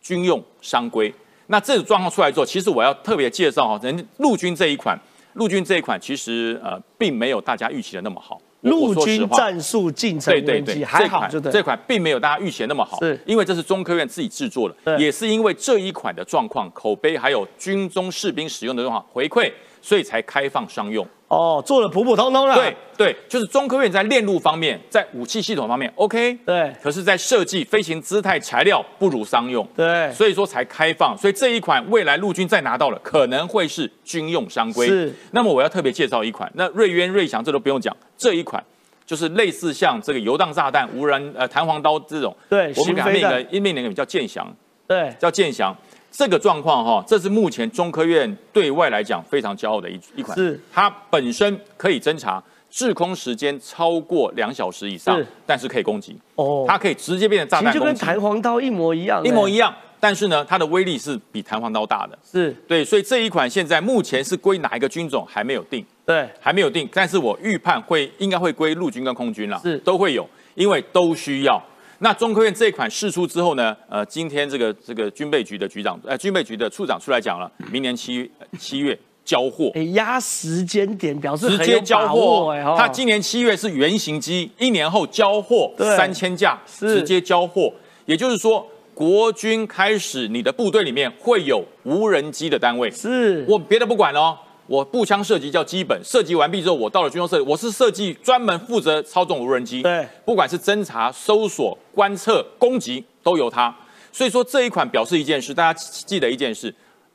[0.00, 1.12] 军用商规。
[1.48, 4.98] 那这种状况出来之后，其实我要特别介绍哈，人陆军这一款，
[5.34, 8.40] 陆军这一款其实呃并没有大家预期的那么好。
[8.60, 11.52] 我陆军战术进程无对对还这款好就对。
[11.52, 19.50] 这款并没有大家预期的那么好，是因为这是中科院自己制作的，也是因为这一款的状况、口碑还有军中士兵使用的状况回馈，
[19.88, 21.06] 所以才开放商用。
[21.28, 22.54] 哦，做的普普通通了。
[22.54, 31.16] 对对，就是中科院在链路方面，在武器系统方面 OK，对可是，在设计、飞行姿态、材料不如商用，对所以说才开放。
[31.16, 34.86] 所以这一款未来陆军再拿到了，可能会是军用商规。
[34.86, 35.14] 是。
[35.30, 38.62] 那么我要特别介绍一款，那瑞渊、瑞翔这都不用讲，这一款
[39.06, 44.54] 就是类似像这个游荡炸弹、无人呃弹簧刀这种，对我们给它命巡飞弹一个命名一个叫剑翔，
[44.86, 45.74] 对叫剑翔。
[46.10, 50.60] 这个状况哈，这是目前中科院对外来讲非常骄傲的一一款，是。
[50.72, 59.26] 它本身可以侦查，滞空时间超过两小时以上是，但是可以攻击，哦，它可以直接变成炸其实就跟弹簧刀一模一样，样。
[59.26, 59.74] 一模一样。
[60.00, 69.76] 但是呢，它的威力是比弹簧刀大的，是，对，所以这一款现在目前是归哪一个军种还没有定，对，还没有定，但是我预判会应该会归陆军跟空军啦，是。
[69.78, 71.60] 都会有，因为都需要。
[72.00, 82.54] 那中科院这一款试出之后呢，呃，今天这个这个军备局的局长，呃，军备局的处长出来讲了，明年七月七月交货，哎，压时间点表示直接交货。
[82.76, 87.72] 他今年七月是原型机，一年后交货三千架，直接交货。
[88.06, 94.38] 也就是说，国军开始你的部队里面会有无人机的单位，是，我别的不管哦，
[94.68, 103.74] 我步枪射击叫基本，射击完毕之后，我到了军用设计，我是设计专门负责操纵无人机，对不管是侦查、搜索、观测、攻击，都由它。
[104.12, 106.72] 所以说这一款表示一件事，大家记得一件事，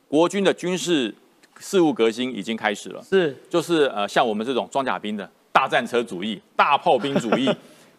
[0.07, 1.13] 国军的军事
[1.59, 3.03] 事务革新已经开始了。
[3.07, 7.47] 是就是呃，像我们这种装甲兵的大战车主义、大炮兵主义，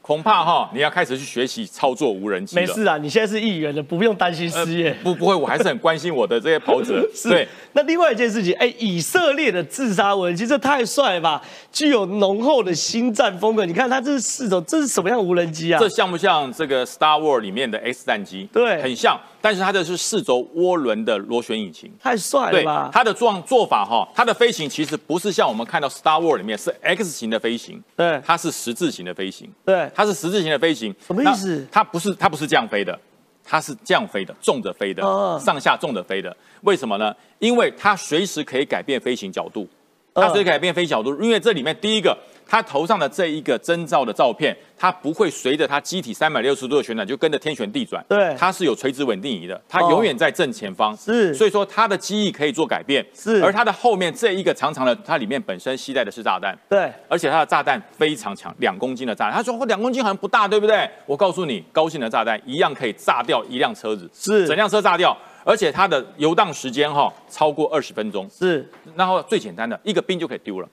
[0.07, 2.61] 恐怕哈你要开始去学习操作无人机了。
[2.61, 4.95] 没事啊，你现在是议员了，不用担心失业。
[5.03, 7.09] 不不会，我还是很关心我的这些跑者。
[7.17, 11.43] 是对，那另外一件事情，哎，以色列的自杀无人机，这太帅了吧！
[11.73, 13.65] 具有浓厚的星战风格。
[13.65, 15.81] 你看它这是四种，这是什么样的无人机啊？
[15.81, 18.47] 这像不像这个 Star War 里面的 X 战机？
[18.53, 21.93] 对很像，但是它的是四轴涡轮的螺旋引擎。
[22.03, 22.89] 太帅了对吧！
[22.91, 30.95] 它的做做法哈，它的飞行其实不是像我们看到 Star War 里面是 X 型的飞行，对它是十字形的飞行，对它是十字形的飞行。
[31.07, 32.99] 什么意思它不是它不是这样飞的，
[33.45, 36.35] 它是这样飞的，纵着飞的，哦上下纵着飞的。
[36.63, 37.15] 为什么呢？
[37.39, 39.69] 因为它随时可以改变飞行角度。
[40.15, 42.17] 它随时改变飞行角度，因为这里面第一个。
[42.55, 48.33] 它头上的这一个征兆的照片，它不会随着它机体三百六十度的旋转就跟着天旋地转，对。
[48.39, 49.91] 它是有垂直稳定仪的，它哦。
[49.91, 51.35] 永远在正前方，是。
[51.35, 53.43] 所以说它的机翼可以做改变，是。
[53.43, 59.35] 而它的后面这一个长长的，它里面本身携带的是炸弹，对，而且它的炸弹非常强，两公斤的炸弹。
[59.35, 60.89] 他说哦两公斤好像不大，对不对？
[61.07, 64.47] 我告诉你，高性能炸弹一样可以炸掉一辆车子，是。
[64.47, 68.31] 整辆车炸掉，而且它的游荡时间哈、超过二十分钟。
[68.31, 70.69] 是，然后最简单的一个兵就可以丢了，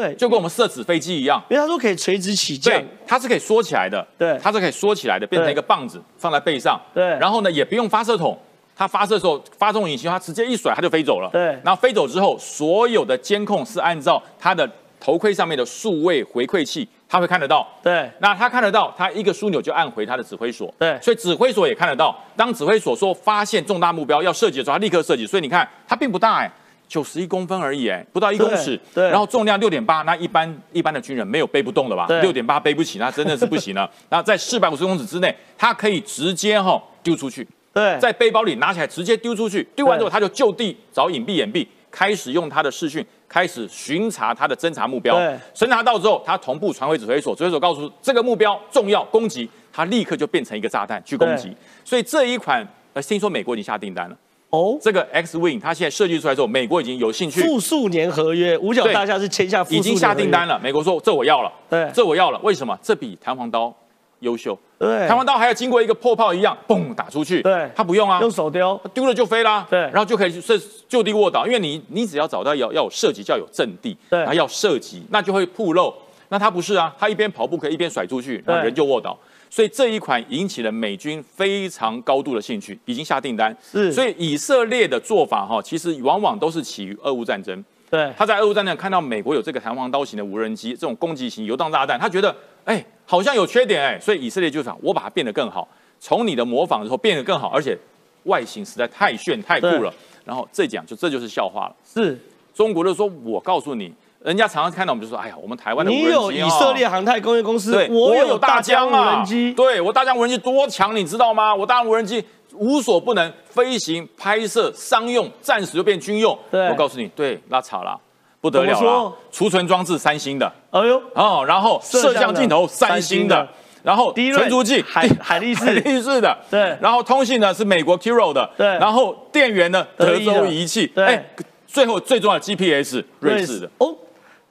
[0.00, 1.42] 对，就跟我们射纸飞机一样。
[1.48, 2.74] 因为他说可以垂直起降。
[2.74, 4.38] 对，，它是可以缩起来的，对。
[4.42, 7.04] 它是可以缩起来的，变成一个棒子放在背上，对。
[7.18, 8.36] 然后呢也不用发射筒，
[8.74, 11.42] 它发射的时候发动引擎，它直接一甩它就飞走了，对。
[11.64, 14.68] 然后飞走之后，所有的监控是按照它的
[14.98, 20.98] 头盔上面的数位回馈器，它会看得到，对，那它看得到，它一个枢纽就按回它的指挥所，对。
[21.00, 22.18] 所以指挥所也看得到。
[22.34, 25.26] 当指挥所说发现重大目标要射击的时候，它立刻射击。
[25.26, 26.50] 所以你看，它并不大哎、
[26.86, 32.20] 九十一公分而已哎、不到一公尺，然后重量六点八，那一般一般的军人没有背不动的吧对？
[32.20, 33.90] 六点八背不起，那真的是不行了。
[34.10, 45.38] 那在四百五十公尺之内，他可以直接哈、丢出去，对，在背包里拿起来直接丢出去，丢完之后他就就地找隐蔽掩蔽，开始用他的视讯开始巡查他的侦查目标对。
[45.54, 51.56] 侦查到之后，他同步传回指挥所，指挥所告诉这个目标重要攻击，他立刻就变成一个炸弹去攻击对。
[51.84, 54.16] 所以这一款呃，听说美国已经下订单了。
[54.54, 62.38] 哦，这个 X Wing 它现在设计出来之后，美国已经有兴趣，复数年合约，五角大厦是签下已经下订单了，美国说这我要了，对这我要了。
[62.44, 62.78] 为什么？
[62.80, 63.74] 这比弹簧刀
[64.20, 64.56] 优秀。
[64.78, 67.42] 对，弹簧刀还要经过一个破炮一样，嘣打出去。
[67.42, 75.92] 对它不用啊，用手丢，丢丢了就飞啦，对然后就可以射就地卧倒，因为你你只要找到要要有射击，就要有阵地，对然后要射击，那就会暴露。
[76.28, 79.16] 那他不是啊，他一边跑步可以一边甩出去，然后人就卧倒。
[79.54, 83.56] 所以这一款引起了美军非常高度的兴趣，已经下订单。
[83.62, 87.64] 是所以以色列的做法哈，其实往往都是起于俄乌战争。
[87.88, 92.34] 对，他在俄乌战争看到美国有这个弹簧刀型的无人机，这种攻击型游荡炸弹，他觉得
[92.64, 95.68] 哎好像有缺点哎，所以以色列就想我把它变得更好，
[96.00, 97.78] 从你的模仿之后变得更好，而且
[98.24, 99.94] 外形实在太炫太酷了。
[100.24, 101.76] 然后这讲就这就是笑话了。
[101.84, 102.18] 是
[102.52, 103.94] 中国就说，我告诉你，
[104.24, 111.54] 人家常常看到我们就说，哎呀，我们台湾的无人机你有以色列哦航太工业公司，对，我有大疆疆无人机，对我大疆无人机多强，你知道吗？
[111.54, 116.36] 我大疆无人机无所不能，飞行、拍摄、商用，暂时就变军用。
[116.50, 116.68] 对。
[116.70, 118.00] 我告诉你，对，拉草了，
[118.40, 119.12] 不得了了。
[119.30, 120.50] 储存装置三星的。
[120.70, 123.46] 哎呦，哦，然后摄像镜头三三星的。
[123.82, 125.66] 然后存储器海海力士。
[125.66, 126.74] 海力士的，对。
[126.80, 128.66] 然后通信呢是美国 Kiro 的，对。
[128.66, 131.04] 然后电源呢德州仪器，对。
[131.04, 131.26] 哎，
[131.66, 133.94] 最后最重要的 GPS 瑞士的，哦，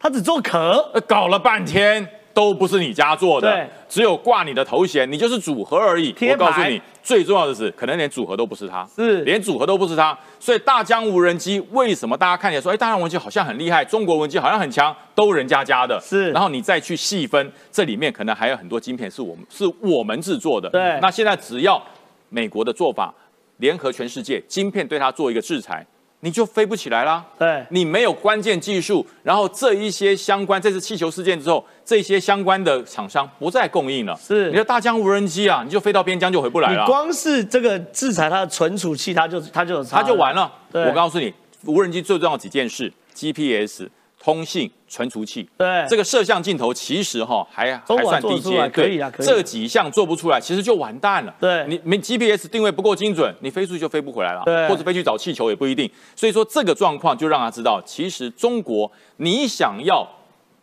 [0.03, 6.13] 他只做壳，呃，搞了半天都不是你家做的，只有挂你的头衔，你就是组合而已。
[6.29, 10.17] 我告诉你，最重要的是，可能连组合都不是他，是连组合都不是他。
[10.41, 15.97] 所以大疆无人机为什么大家看起来说，哎，大疆无人机好像很厉害，中国无人机好像很强，都人家家的。
[16.03, 20.69] 是然后你再去细分，这里面可能还有很多晶片是我们是我们制作的。
[20.69, 21.81] 对那现在只要
[22.27, 23.13] 美国的做法，
[23.59, 25.85] 联合全世界，晶片对它做一个制裁，
[26.23, 27.23] 你就飞不起来啦。
[27.37, 34.17] 对，你没有关键技术，然后这一些相关这次气球事件之后，这些相关的厂商不再供应了。
[34.25, 40.49] 是你的大疆无人机啊，你就飞到边疆就回不来了，你光是这个制裁它的存储器，它就它就，它就完了。
[40.71, 41.33] 我告诉你，
[41.65, 43.89] 无人机最重要的几件事：GPS、
[44.23, 45.45] 通信、存储器。
[45.57, 51.35] 对这个摄像镜头其实哈还还算低阶，可以啊这几项做不出来，其实就完蛋了。
[51.41, 55.91] 对你没 GPS 定位不够精准，你飞出去就飞不回来了，对或者飞去找气球也不一定。
[56.15, 60.07] 所以说这个状况就让他知道，其实中国你想要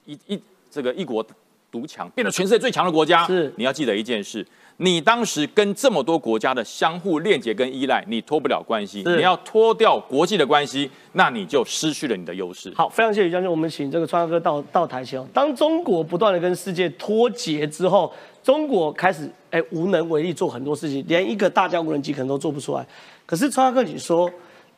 [0.07, 0.41] 一一
[0.71, 1.23] 这个一国
[1.71, 4.47] 独强，变得全世界最强的国家，是你要记得一件事。
[4.83, 9.03] 你当时跟这么多国家的相互链接跟依赖，你脱不了关系。
[9.05, 12.73] 你要脱掉国际的关系，那你就失去了你的优势。
[12.75, 15.27] 好，非常谢谢于将军，我们请这个川哥到到台前哦。
[15.35, 18.11] 当中国不断的跟世界脱节之后，
[18.43, 22.87] 中国开始哎无能为力做很多事情，连一个大疆无人机可能都做不出来。
[23.27, 24.31] 可是川哥你说，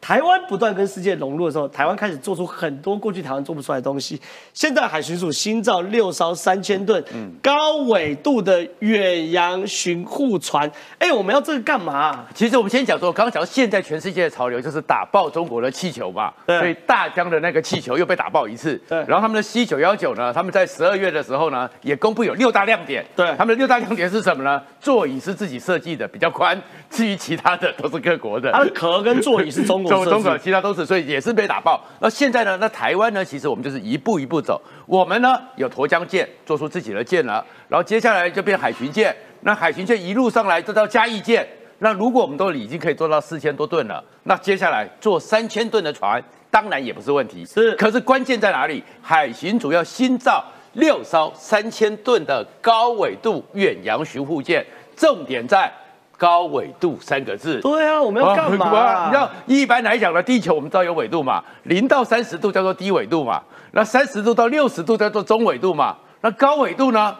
[0.02, 4.20] 台湾不断跟世界融入的时候，台湾开始做出很多过去台湾做不出来的东西。
[4.52, 7.02] 现在海巡署新造六艘三千吨
[7.40, 18.76] 高纬度的远洋巡护船，哎，我们要这个干嘛啊、其实我们先讲说，刚刚讲到现在全世界的潮流就是打爆中国的气球嘛，对所以大疆的那个气球又被打爆一次。
[18.88, 23.06] 对然后他们的 C 九幺九呢，他们在十二月的时候呢，也公布有六大亮点。
[23.14, 24.60] 对他们的六大亮点是什么呢？
[24.80, 26.60] 座椅是自己设计的，比较宽，
[26.92, 28.52] 至于其他的都是各国的。
[28.52, 31.82] 它的壳跟座椅是中国中中国，其他都是，所以也是被打爆。
[32.00, 32.58] 那现在呢？
[32.60, 33.24] 那台湾呢？
[33.24, 34.60] 其实我们就是一步一步走。
[34.86, 39.16] 我们呢有沱江舰，做出自己的舰了，然后接下来就变海巡舰。
[39.40, 41.48] 那海巡舰一路上来，这到嘉义舰。
[41.78, 47.44] 那如果我们都已经可以做到四千多吨了，那接下来做三千吨的船，当然也不是问题。
[47.44, 48.84] 是可是关键在哪里？
[49.00, 54.64] 海巡主要新造六艘三千吨的高纬度远洋巡护舰，
[54.94, 55.72] 重点在
[56.16, 57.60] 高纬度三个字。
[57.60, 59.06] 对啊，我们要干嘛、 啊？
[59.06, 63.42] 你知道，一般来讲呢，地球我们知道有纬度嘛，零到三十度叫做低纬度嘛，
[63.72, 67.16] 那三十度到六十度叫做中纬度嘛，那高纬度呢？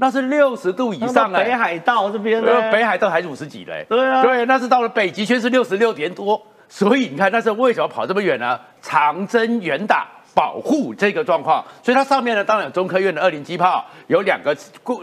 [0.00, 2.70] 那是六十度以上北海道这边呢？
[2.70, 3.84] 北海道还是五十几嘞？
[3.88, 8.58] 对啊，对，那是到了北极圈是六十六点多，所以你看那时候为什么跑这么远呢？
[8.80, 10.06] 长征远打。
[10.38, 14.56] 保护这个状况，所以它上面呢，当然有中科院的二零机炮，有两个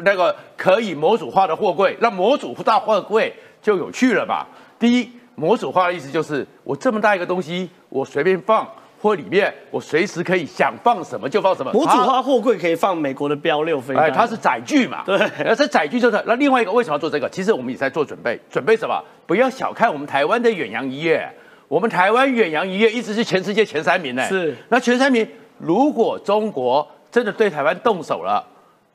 [0.05, 4.47] 那个可以模组化的货柜，那模组化货柜就有趣了吧？
[4.79, 8.65] 第一，模组化的意思就是我这么大一个东西，我随便放，
[9.01, 11.69] 或里面我随时可以想放什么就放什么。
[11.73, 15.03] 模组化货柜可以放美国的标六飞弹，哎，它是载具嘛？
[15.05, 17.29] 对，而这载具就是那另外一个为什么要做这个？
[17.29, 19.03] 其实我们也在做准备，准备什么？
[19.27, 21.29] 不要小看我们台湾的远洋渔业，
[21.67, 24.23] 我们台湾远洋渔业一直是全世界前三名呢。
[24.27, 25.27] 是，那前三名。
[25.57, 28.45] 如果中国真的对台湾动手了，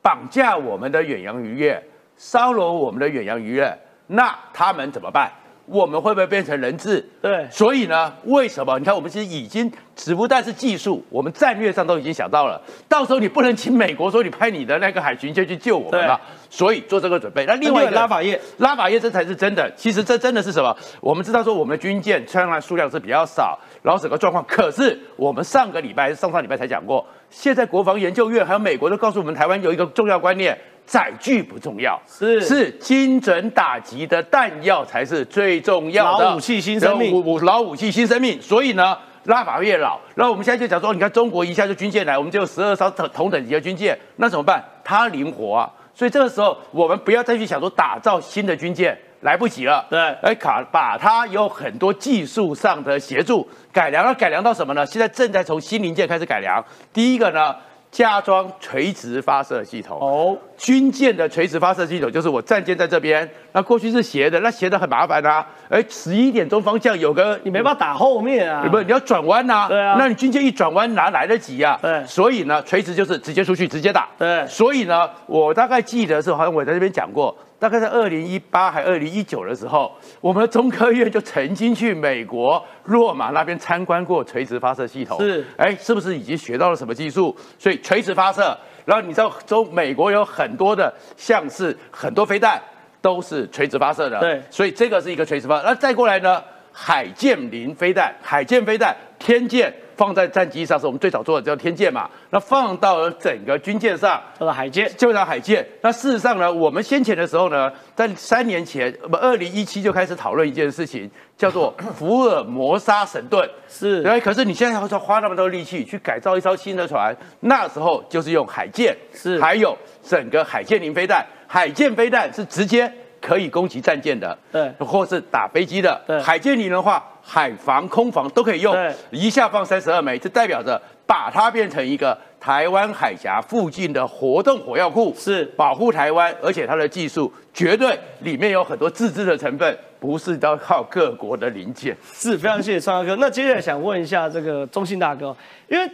[0.01, 1.83] 绑架我们的远洋渔业，
[2.15, 3.75] 骚扰我们的远洋渔业，
[4.07, 5.31] 那他们怎么办？
[5.71, 7.03] 我们会不会变成人质？
[7.21, 8.77] 对，所以呢，为什么？
[8.77, 12.61] 你看，我们其实已经，只不但是技术，我们战略上都已经想到了。
[12.89, 16.19] 到时候你不能请美国说你派你的那个海巡舰去救我们了，
[16.49, 17.45] 所以做这个准备。
[17.45, 19.71] 那另外一个拉法叶，拉法叶这才是真的。
[19.75, 20.75] 其实这真的是什么？
[20.99, 30.57] 我们知道说我们的军舰虽然数量是比较少，然后整个状况，可是我们上个礼拜、上上礼拜才讲过，现在国防研究院还有美国都告诉我们，台湾有一个重要观念。
[30.85, 36.25] 载具不重要，是是精准打击的弹药才是最重要的。
[36.25, 38.41] 老武器新生命，老武器新生命。
[38.41, 44.61] 所以呢，拉法越老，那我们现在就讲说，你看中国一下就军舰来，我们就有十二艘同同等级的军舰，那怎么办？
[44.83, 45.71] 它灵活啊。
[45.93, 49.85] 所以这个时候，我们不要再去想说打造新的军舰，来不及了。
[49.89, 54.85] 对，哎，卡把它有很多技术上的协助改良，要改良到什么呢？
[54.85, 56.61] 现在正在从新零件开始改良。
[56.91, 57.55] 第一个呢。
[57.91, 65.43] 加装垂直发射系统哦，军舰的垂直发射系统就是我战舰在这边，那过去是斜的，那斜的很麻烦啊。
[65.67, 69.65] 哎，十一点钟方向有个你没办法打后面啊，不，你要转弯呐。
[69.67, 71.79] 对啊，那你军舰一转弯哪来得及啊？
[71.81, 74.07] 对，所以呢，垂直就是直接出去直接打。
[74.19, 77.35] 对，所以呢，我大概记得是好像我在这边讲过。
[77.57, 85.19] 大概在二零一八还二零一九的时候，我们的中科院就曾经去美国洛马那边参观过垂直发射系统。
[85.19, 87.35] 是，哎，是不是已经学到了什么技术？
[87.59, 92.61] 所以垂直发射，然后你知道中美国有很多的像是很多飞弹
[93.01, 94.19] 都是垂直发射的。
[94.19, 95.61] 对，所以这个是一个垂直发。
[95.61, 99.73] 那再过来呢，海剑零飞弹，海剑飞弹，天剑。
[100.01, 105.63] 放在战机上是我们最早做的叫天舰嘛，那放到了整个军舰上叫做海舰，就叫海舰。
[105.81, 113.47] 那事实上呢，我们先前的时候呢，在三年前，不，二零一七就开始讨论一件事情，叫做 福尔摩沙神盾。
[113.67, 114.19] 是，对。
[114.19, 122.91] 可是你现在要说花那么多力气去改造一艘新的船，那时候就是用海舰，是，还有整个海舰零飞弹，海舰飞弹是直接
[123.21, 126.01] 可以攻击战舰的，对，或是打飞机的。
[126.07, 127.03] 对，海舰零的话。
[127.21, 128.75] 海防、空防都可以用，
[129.11, 141.95] 一下放三十二枚，这代表着把它变成一个台湾海峡附近的活动火药库，是保护台湾，而且它的技术绝对里面有很多自制的成分，不是都靠各国的零件。
[142.13, 143.15] 是非常谢谢川哥。
[143.17, 145.35] 那接下来想问一下这个中信大哥，
[145.67, 145.89] 因为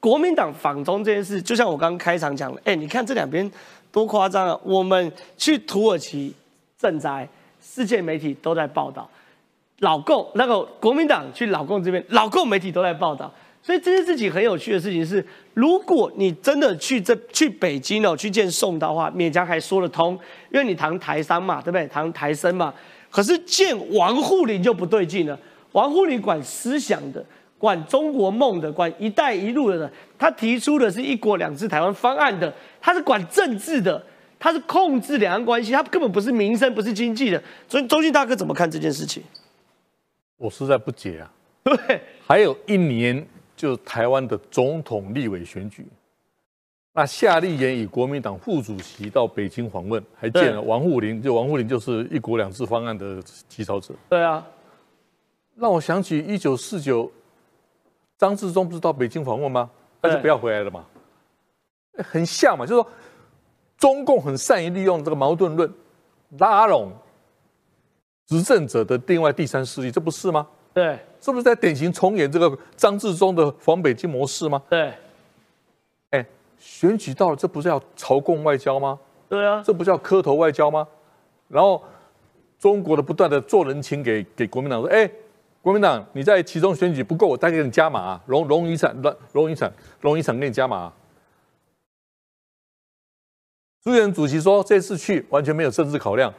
[0.00, 3.48] 国民党访中这件事，就像我刚刚开场讲的，哎，你看这两边
[3.92, 4.58] 多夸张啊！
[4.64, 6.34] 我们去土耳其
[6.80, 7.28] 赈灾，
[7.60, 9.08] 世界媒体都在报道。
[9.82, 15.24] 老共那个国民党去老共这边，老共媒体都在报道，所以这件事情很有趣的事情是，
[15.54, 20.16] 如果你真的去这去北京哦，去见宋的话，勉强还说得通，
[20.52, 21.86] 因为你谈台商嘛，对不对？
[21.88, 22.72] 谈台生嘛。
[23.10, 25.36] 可是见王沪宁就不对劲了，
[25.72, 27.24] 王沪宁管思想的，
[27.58, 34.00] 管中国梦的，管一带一路的，他提出的是一国两制台湾方案的，他是管政治的，
[34.38, 37.42] 他是控制两岸关系，他根本不是民生，不是经济的。
[37.66, 39.20] 所以周信大哥怎么看这件事情？
[40.36, 41.32] 我实在不解啊！
[41.64, 43.24] 对，还有一年
[43.54, 45.86] 就是台湾的总统、立委选举，
[46.92, 53.94] 那夏立言以国民党副主席到北京访问，还见了王沪宁，就王沪宁就是一国两制方案的起草者。
[54.08, 54.44] 对啊，
[55.54, 57.10] 让我想起一九四九，
[58.18, 59.70] 张治中不是到北京访问吗？
[60.00, 60.84] 但是不要回来了嘛，
[61.98, 62.90] 很像嘛，就是说
[63.78, 65.72] 中共很善于利用这个矛盾论
[66.38, 66.90] 拉拢。
[68.32, 70.46] 执政者的另外第三势力，这不是吗？
[70.72, 74.62] 对，是不是在典型重演这个张治中的防北京模式吗？
[74.70, 74.94] 对，
[76.08, 76.26] 哎，
[76.58, 78.98] 选举到了，这不是要朝贡外交吗？
[79.28, 80.88] 对啊，这不叫磕头外交吗？
[81.46, 81.84] 然后
[82.58, 85.10] 中国的不断的做人情给给国民党说，哎，
[85.60, 89.70] 国民党你在其中选举不够，我再给你加码、啊，荣荣遗产、荣荣遗产、
[90.00, 90.92] 荣遗产给你加码啊、
[93.82, 96.32] 朱元主席说这次去完全没有政治考量，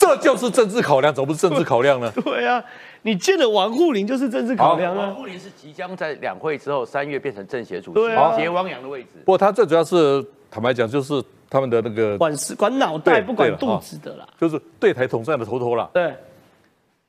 [0.00, 2.10] 这就是政治考量，怎么不是政治考量呢？
[2.24, 2.64] 对啊，
[3.02, 5.08] 你见了王沪宁就是政治考量啊。
[5.08, 9.10] 王沪宁是即将在两会之后三月变成政协主席对啊，接汪洋的位置。
[9.26, 14.26] 不过他最主要是坦白讲，就是他们的那个管事管脑袋，不管肚子的啦。
[14.40, 15.90] 就是对台统战的头头啦。
[15.92, 16.16] 对，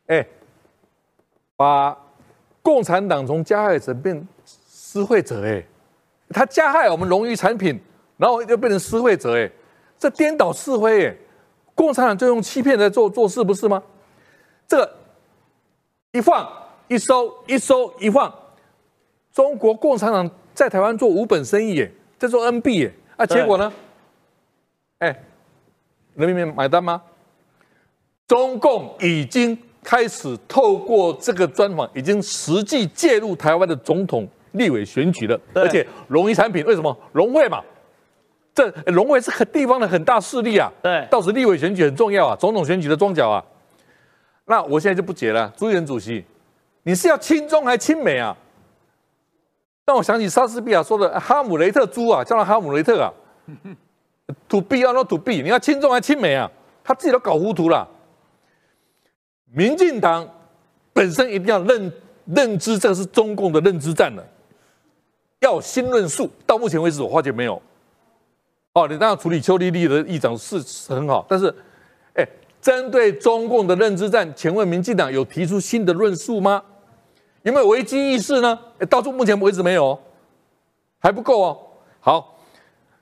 [0.07, 0.27] 哎，
[1.55, 1.97] 把
[2.61, 5.63] 共产党从加害者变施惠者，哎，
[6.29, 7.79] 他加害我们荣誉产品，
[8.17, 9.49] 然后又变成施惠者，哎，
[9.97, 11.15] 这颠倒是非，哎，
[11.75, 13.81] 共产党就用欺骗在做做事，不是吗？
[14.67, 14.95] 这个
[16.11, 16.49] 一放
[16.87, 18.33] 一收，一收一放，
[19.33, 23.71] 中国共产党在台湾做无本生意，耶，在做 NB，哎，啊，结果呢？
[24.99, 25.23] 哎，
[26.15, 27.01] 人民币买单吗？
[28.27, 35.39] 中共已经开始透过这个专访，已经实际介入台湾的总统、立委选举了。
[35.53, 37.61] 而且荣誉产品为什么荣会嘛？
[38.53, 40.71] 这呃荣会是很地方的很大势力啊。
[40.81, 43.43] 对到时立委选举很重要啊，总统选举的庄脚啊。
[44.45, 46.25] 那我现在就不解了，朱元主席，
[46.83, 48.35] 你是要亲中还亲美啊？
[49.85, 53.11] 让我想起莎士比亚说的哈姆雷特猪啊，叫他哈姆雷特啊。
[54.47, 56.49] to be or not to be，你要亲中还亲美啊？
[56.83, 57.87] 他自己都搞糊涂了。
[59.53, 60.27] 民进党
[60.93, 61.91] 本身一定要认
[62.25, 64.25] 认知这个是中共的认知战了，
[65.39, 66.29] 要新论述。
[66.45, 67.61] 到目前为止，我发觉没有。
[68.73, 70.57] 哦，你当然处理邱丽丽的议长是
[70.87, 71.53] 很好，但是，
[72.13, 72.25] 哎，
[72.61, 76.63] 针对中共的认知战，请问民进党有提出新的论述吗？
[77.43, 78.57] 有没有危机意识呢？
[78.79, 79.99] 哎，到目前为止没有，
[80.99, 81.59] 还不够哦。
[81.99, 82.39] 好，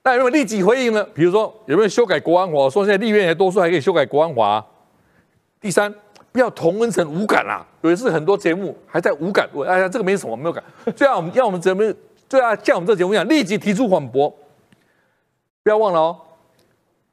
[0.02, 1.04] 那有没有立即回应呢？
[1.14, 2.68] 比如说有没有修改国安法？
[2.68, 4.66] 说现在立院也多数还可以修改国安法、
[5.62, 5.94] 第三，
[6.32, 10.64] 不要同温层无感啦、有一次很多节目还在无感，我哎呀这个没什么没有感，
[10.96, 11.94] 最要我们要我们节目，
[12.28, 14.36] 最要像我们这节目一样，立即提出反驳。
[15.70, 16.18] 不要忘了哦，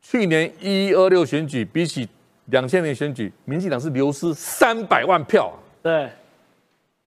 [0.00, 2.08] 去年一一二六选举比起
[2.46, 6.10] 两千年选举，民进党是流失三百万票、啊，对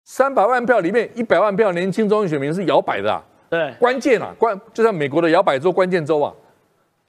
[0.03, 3.23] 三百万票里面一百万票年轻中选民是摇摆的、啊。
[3.49, 6.31] 对，关键啊，关就像美国的摇摆州关键州啊，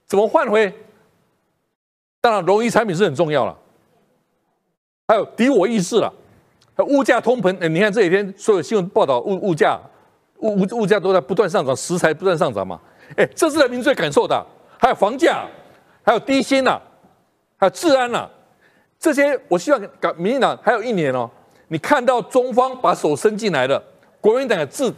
[0.07, 0.73] 怎么换回？
[2.19, 3.55] 当然，荣誉产品是很重要了，
[5.07, 6.11] 还有敌我意识了，
[6.75, 7.55] 还有物价通膨。
[7.59, 9.79] 哎，你看这几天所有新闻报道物物价
[10.37, 12.81] 物物物价都在不断上涨，食材不断上涨嘛。
[13.17, 14.45] 哎，这是人民最感受的，
[14.77, 15.45] 还有房价，
[16.03, 16.79] 还有低薪呐、
[17.57, 18.29] 还有治安呐、
[18.99, 21.29] 这些我希望港民进党还有一年哦，
[21.67, 23.81] 你看到中方把手伸进来了，
[24.19, 24.93] 国民党也自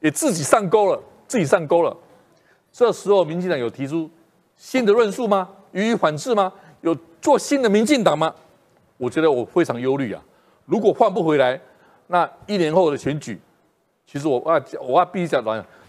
[0.00, 1.96] 也自己上钩了，自己上钩了。
[2.72, 4.10] 这时候，民进党有提出
[4.56, 5.48] 新的论述吗？
[5.72, 6.52] 予以反制吗？
[6.80, 8.34] 有做新的民进党吗？
[8.96, 10.22] 我觉得我非常忧虑啊。
[10.66, 11.60] 如果换不回来，
[12.06, 13.40] 那一年后的选举，
[14.06, 15.42] 其实我啊，我啊必须讲，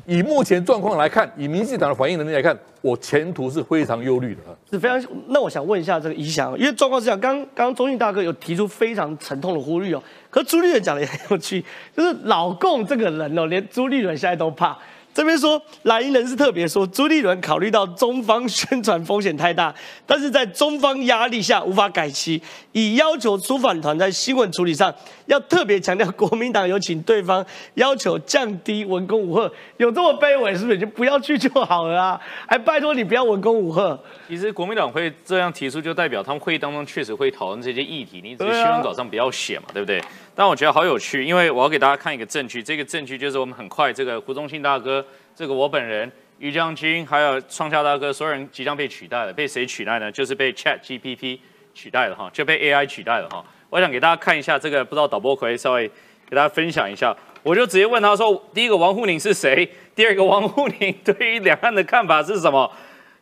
[0.05, 4.55] 以目前状况来看，以民进党的反应能力来看，我前途是非常忧虑的啊。
[4.69, 5.03] 是非常。
[5.29, 11.63] 那我想问一下这个宜祥，因为状况是这样，刚刚中信大哥有提出非常沉痛的呼吁哦，可朱立伦讲的也很有趣，
[11.95, 14.77] 就是老共这个人哦，连朱立伦现在都怕。
[15.11, 19.73] 这边说，蓝营人士特别说，朱立伦考虑到中方宣传风险太大，
[20.05, 22.41] 但是在中方压力下无法改期，
[22.73, 24.93] 以要求出访团在新闻处理上
[25.25, 27.45] 要特别强调，国民党有请对方
[27.75, 30.77] 要求降低文攻武吓，有这么卑微是不是？
[30.77, 32.21] 就不要去就好了啊！
[32.47, 33.97] 还拜托你不要文攻武吓。
[34.27, 40.01] 其实国民党会这样提出，就代表他们会议当中确实会讨论这些议题，你只是对啊新闻稿上不要写嘛， 对不对？
[40.33, 45.05] 但我觉得好有趣，因为我要给大家看一个证据，这个证据就是我们很快这个胡宗信大哥，
[45.35, 46.11] 这个我本人。
[46.37, 50.11] 于将军还有创下大哥，所有人即将被取代了，被谁取代呢？
[50.11, 51.39] 就是被 Chat GPT
[51.73, 53.41] 取代了哈，就被 AI 取代了哈。
[53.69, 55.87] 我想给大家看一下这个，不知道导播可以稍微
[56.29, 57.15] 给大家分享一下。
[57.43, 59.69] 我就直接问他说：第一个王沪宁是谁？
[59.93, 62.71] 第二个王沪宁对于两岸的看法是什么？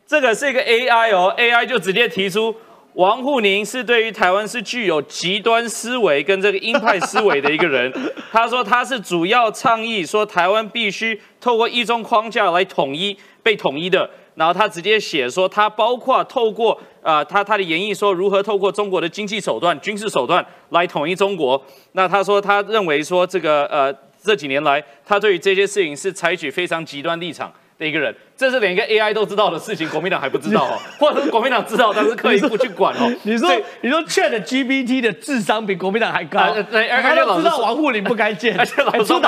[0.06, 2.54] 这个是一个 AI 哦，AI 就直接提出
[2.94, 7.92] 王沪宁是对于台湾是具有极端思维跟这个鹰派思维的一个人。
[8.30, 14.08] 他说他是主要倡议说台湾必须透过一中框架来统一被统一的。
[14.36, 21.62] 然后他直接写说，他包括透过啊、他他的演绎说如何透过中国的经济手段、军事手段来统一中国。
[21.92, 28.14] 那他说他认为说这个呃这几年来，他对于这些事情是采取非常极端立场的一个人。
[28.36, 33.12] 这是连一个 AI 都知道的事情，国民党还不知道哦， 或者是国民党知道，但是刻意不去管哦。
[33.24, 39.20] 你说你说 Chat GPT 的智商比国民党还高，啊对而且老知道王沪宁不该见， 而且老说。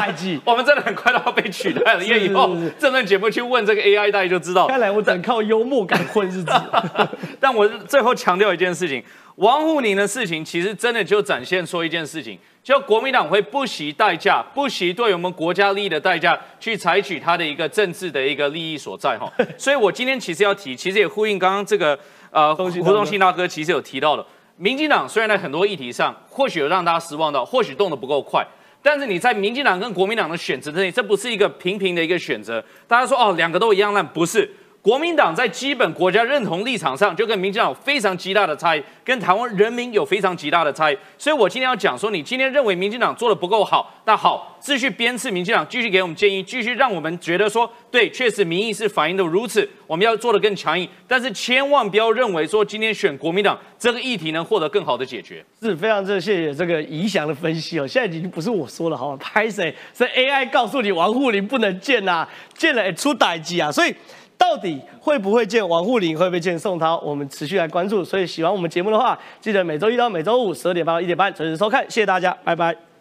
[0.44, 4.66] 我们真的很快都要被取代了，因为以后政论节目去问这个 AI，大家就知道。
[4.66, 6.52] 看来我只能靠幽默感混日子。
[7.40, 9.02] 但我最后强调一件事情，
[9.36, 19.32] 王沪宁的事情，其实真的就展现说一件事情，就国民党会不惜代价，不惜对我们国家利益的代价，去采取他的一个政治的一个利益所在哈。
[19.58, 21.98] 所以我今天其实要提，其实也呼应刚刚这个
[22.30, 24.24] 呃胡信大哥忠信大哥其实有提到的，
[24.56, 28.46] 民进党虽然在很多议题上或许有让大家失望到，或许动得不够快。
[28.82, 32.64] 但是你在民进党跟国民党的选择之内，这不是一个平平的一个选择。
[32.86, 34.48] 大家说哦，两个都一样烂，不是。
[34.86, 40.96] 国民党在基本国家认同立场上，就跟民进党有非常极大的差异，跟台湾人民有非常极大的差异。
[41.18, 50.88] 所以我今天要讲说，你今天认为民进党做的不够好，那好，继续鞭笞民进党，继续给我们建议，继续让我们觉得说，对，确实民意是反映的如此，我们要做的更强硬。
[51.08, 55.44] 但是千万不要认为说，今天选国民党这个议题能获得更好的解决。
[55.60, 59.18] 是非常这谢谢这个宜祥的分析哦，现在已经不是我说了，好吗？
[59.20, 59.74] 拍谁？
[59.92, 63.92] 是 AI 告诉你王沪宁不能见呐、见了出歹机啊，所以。
[64.38, 66.98] 到底会不会见王沪宁，会不会见宋涛？
[67.04, 68.04] 我们持续来关注。
[68.04, 71.82] 所以喜欢我们节目的话，记得每周一到每周五十二点半到一点半准时收看。
[71.88, 72.95] 谢谢大家，拜拜。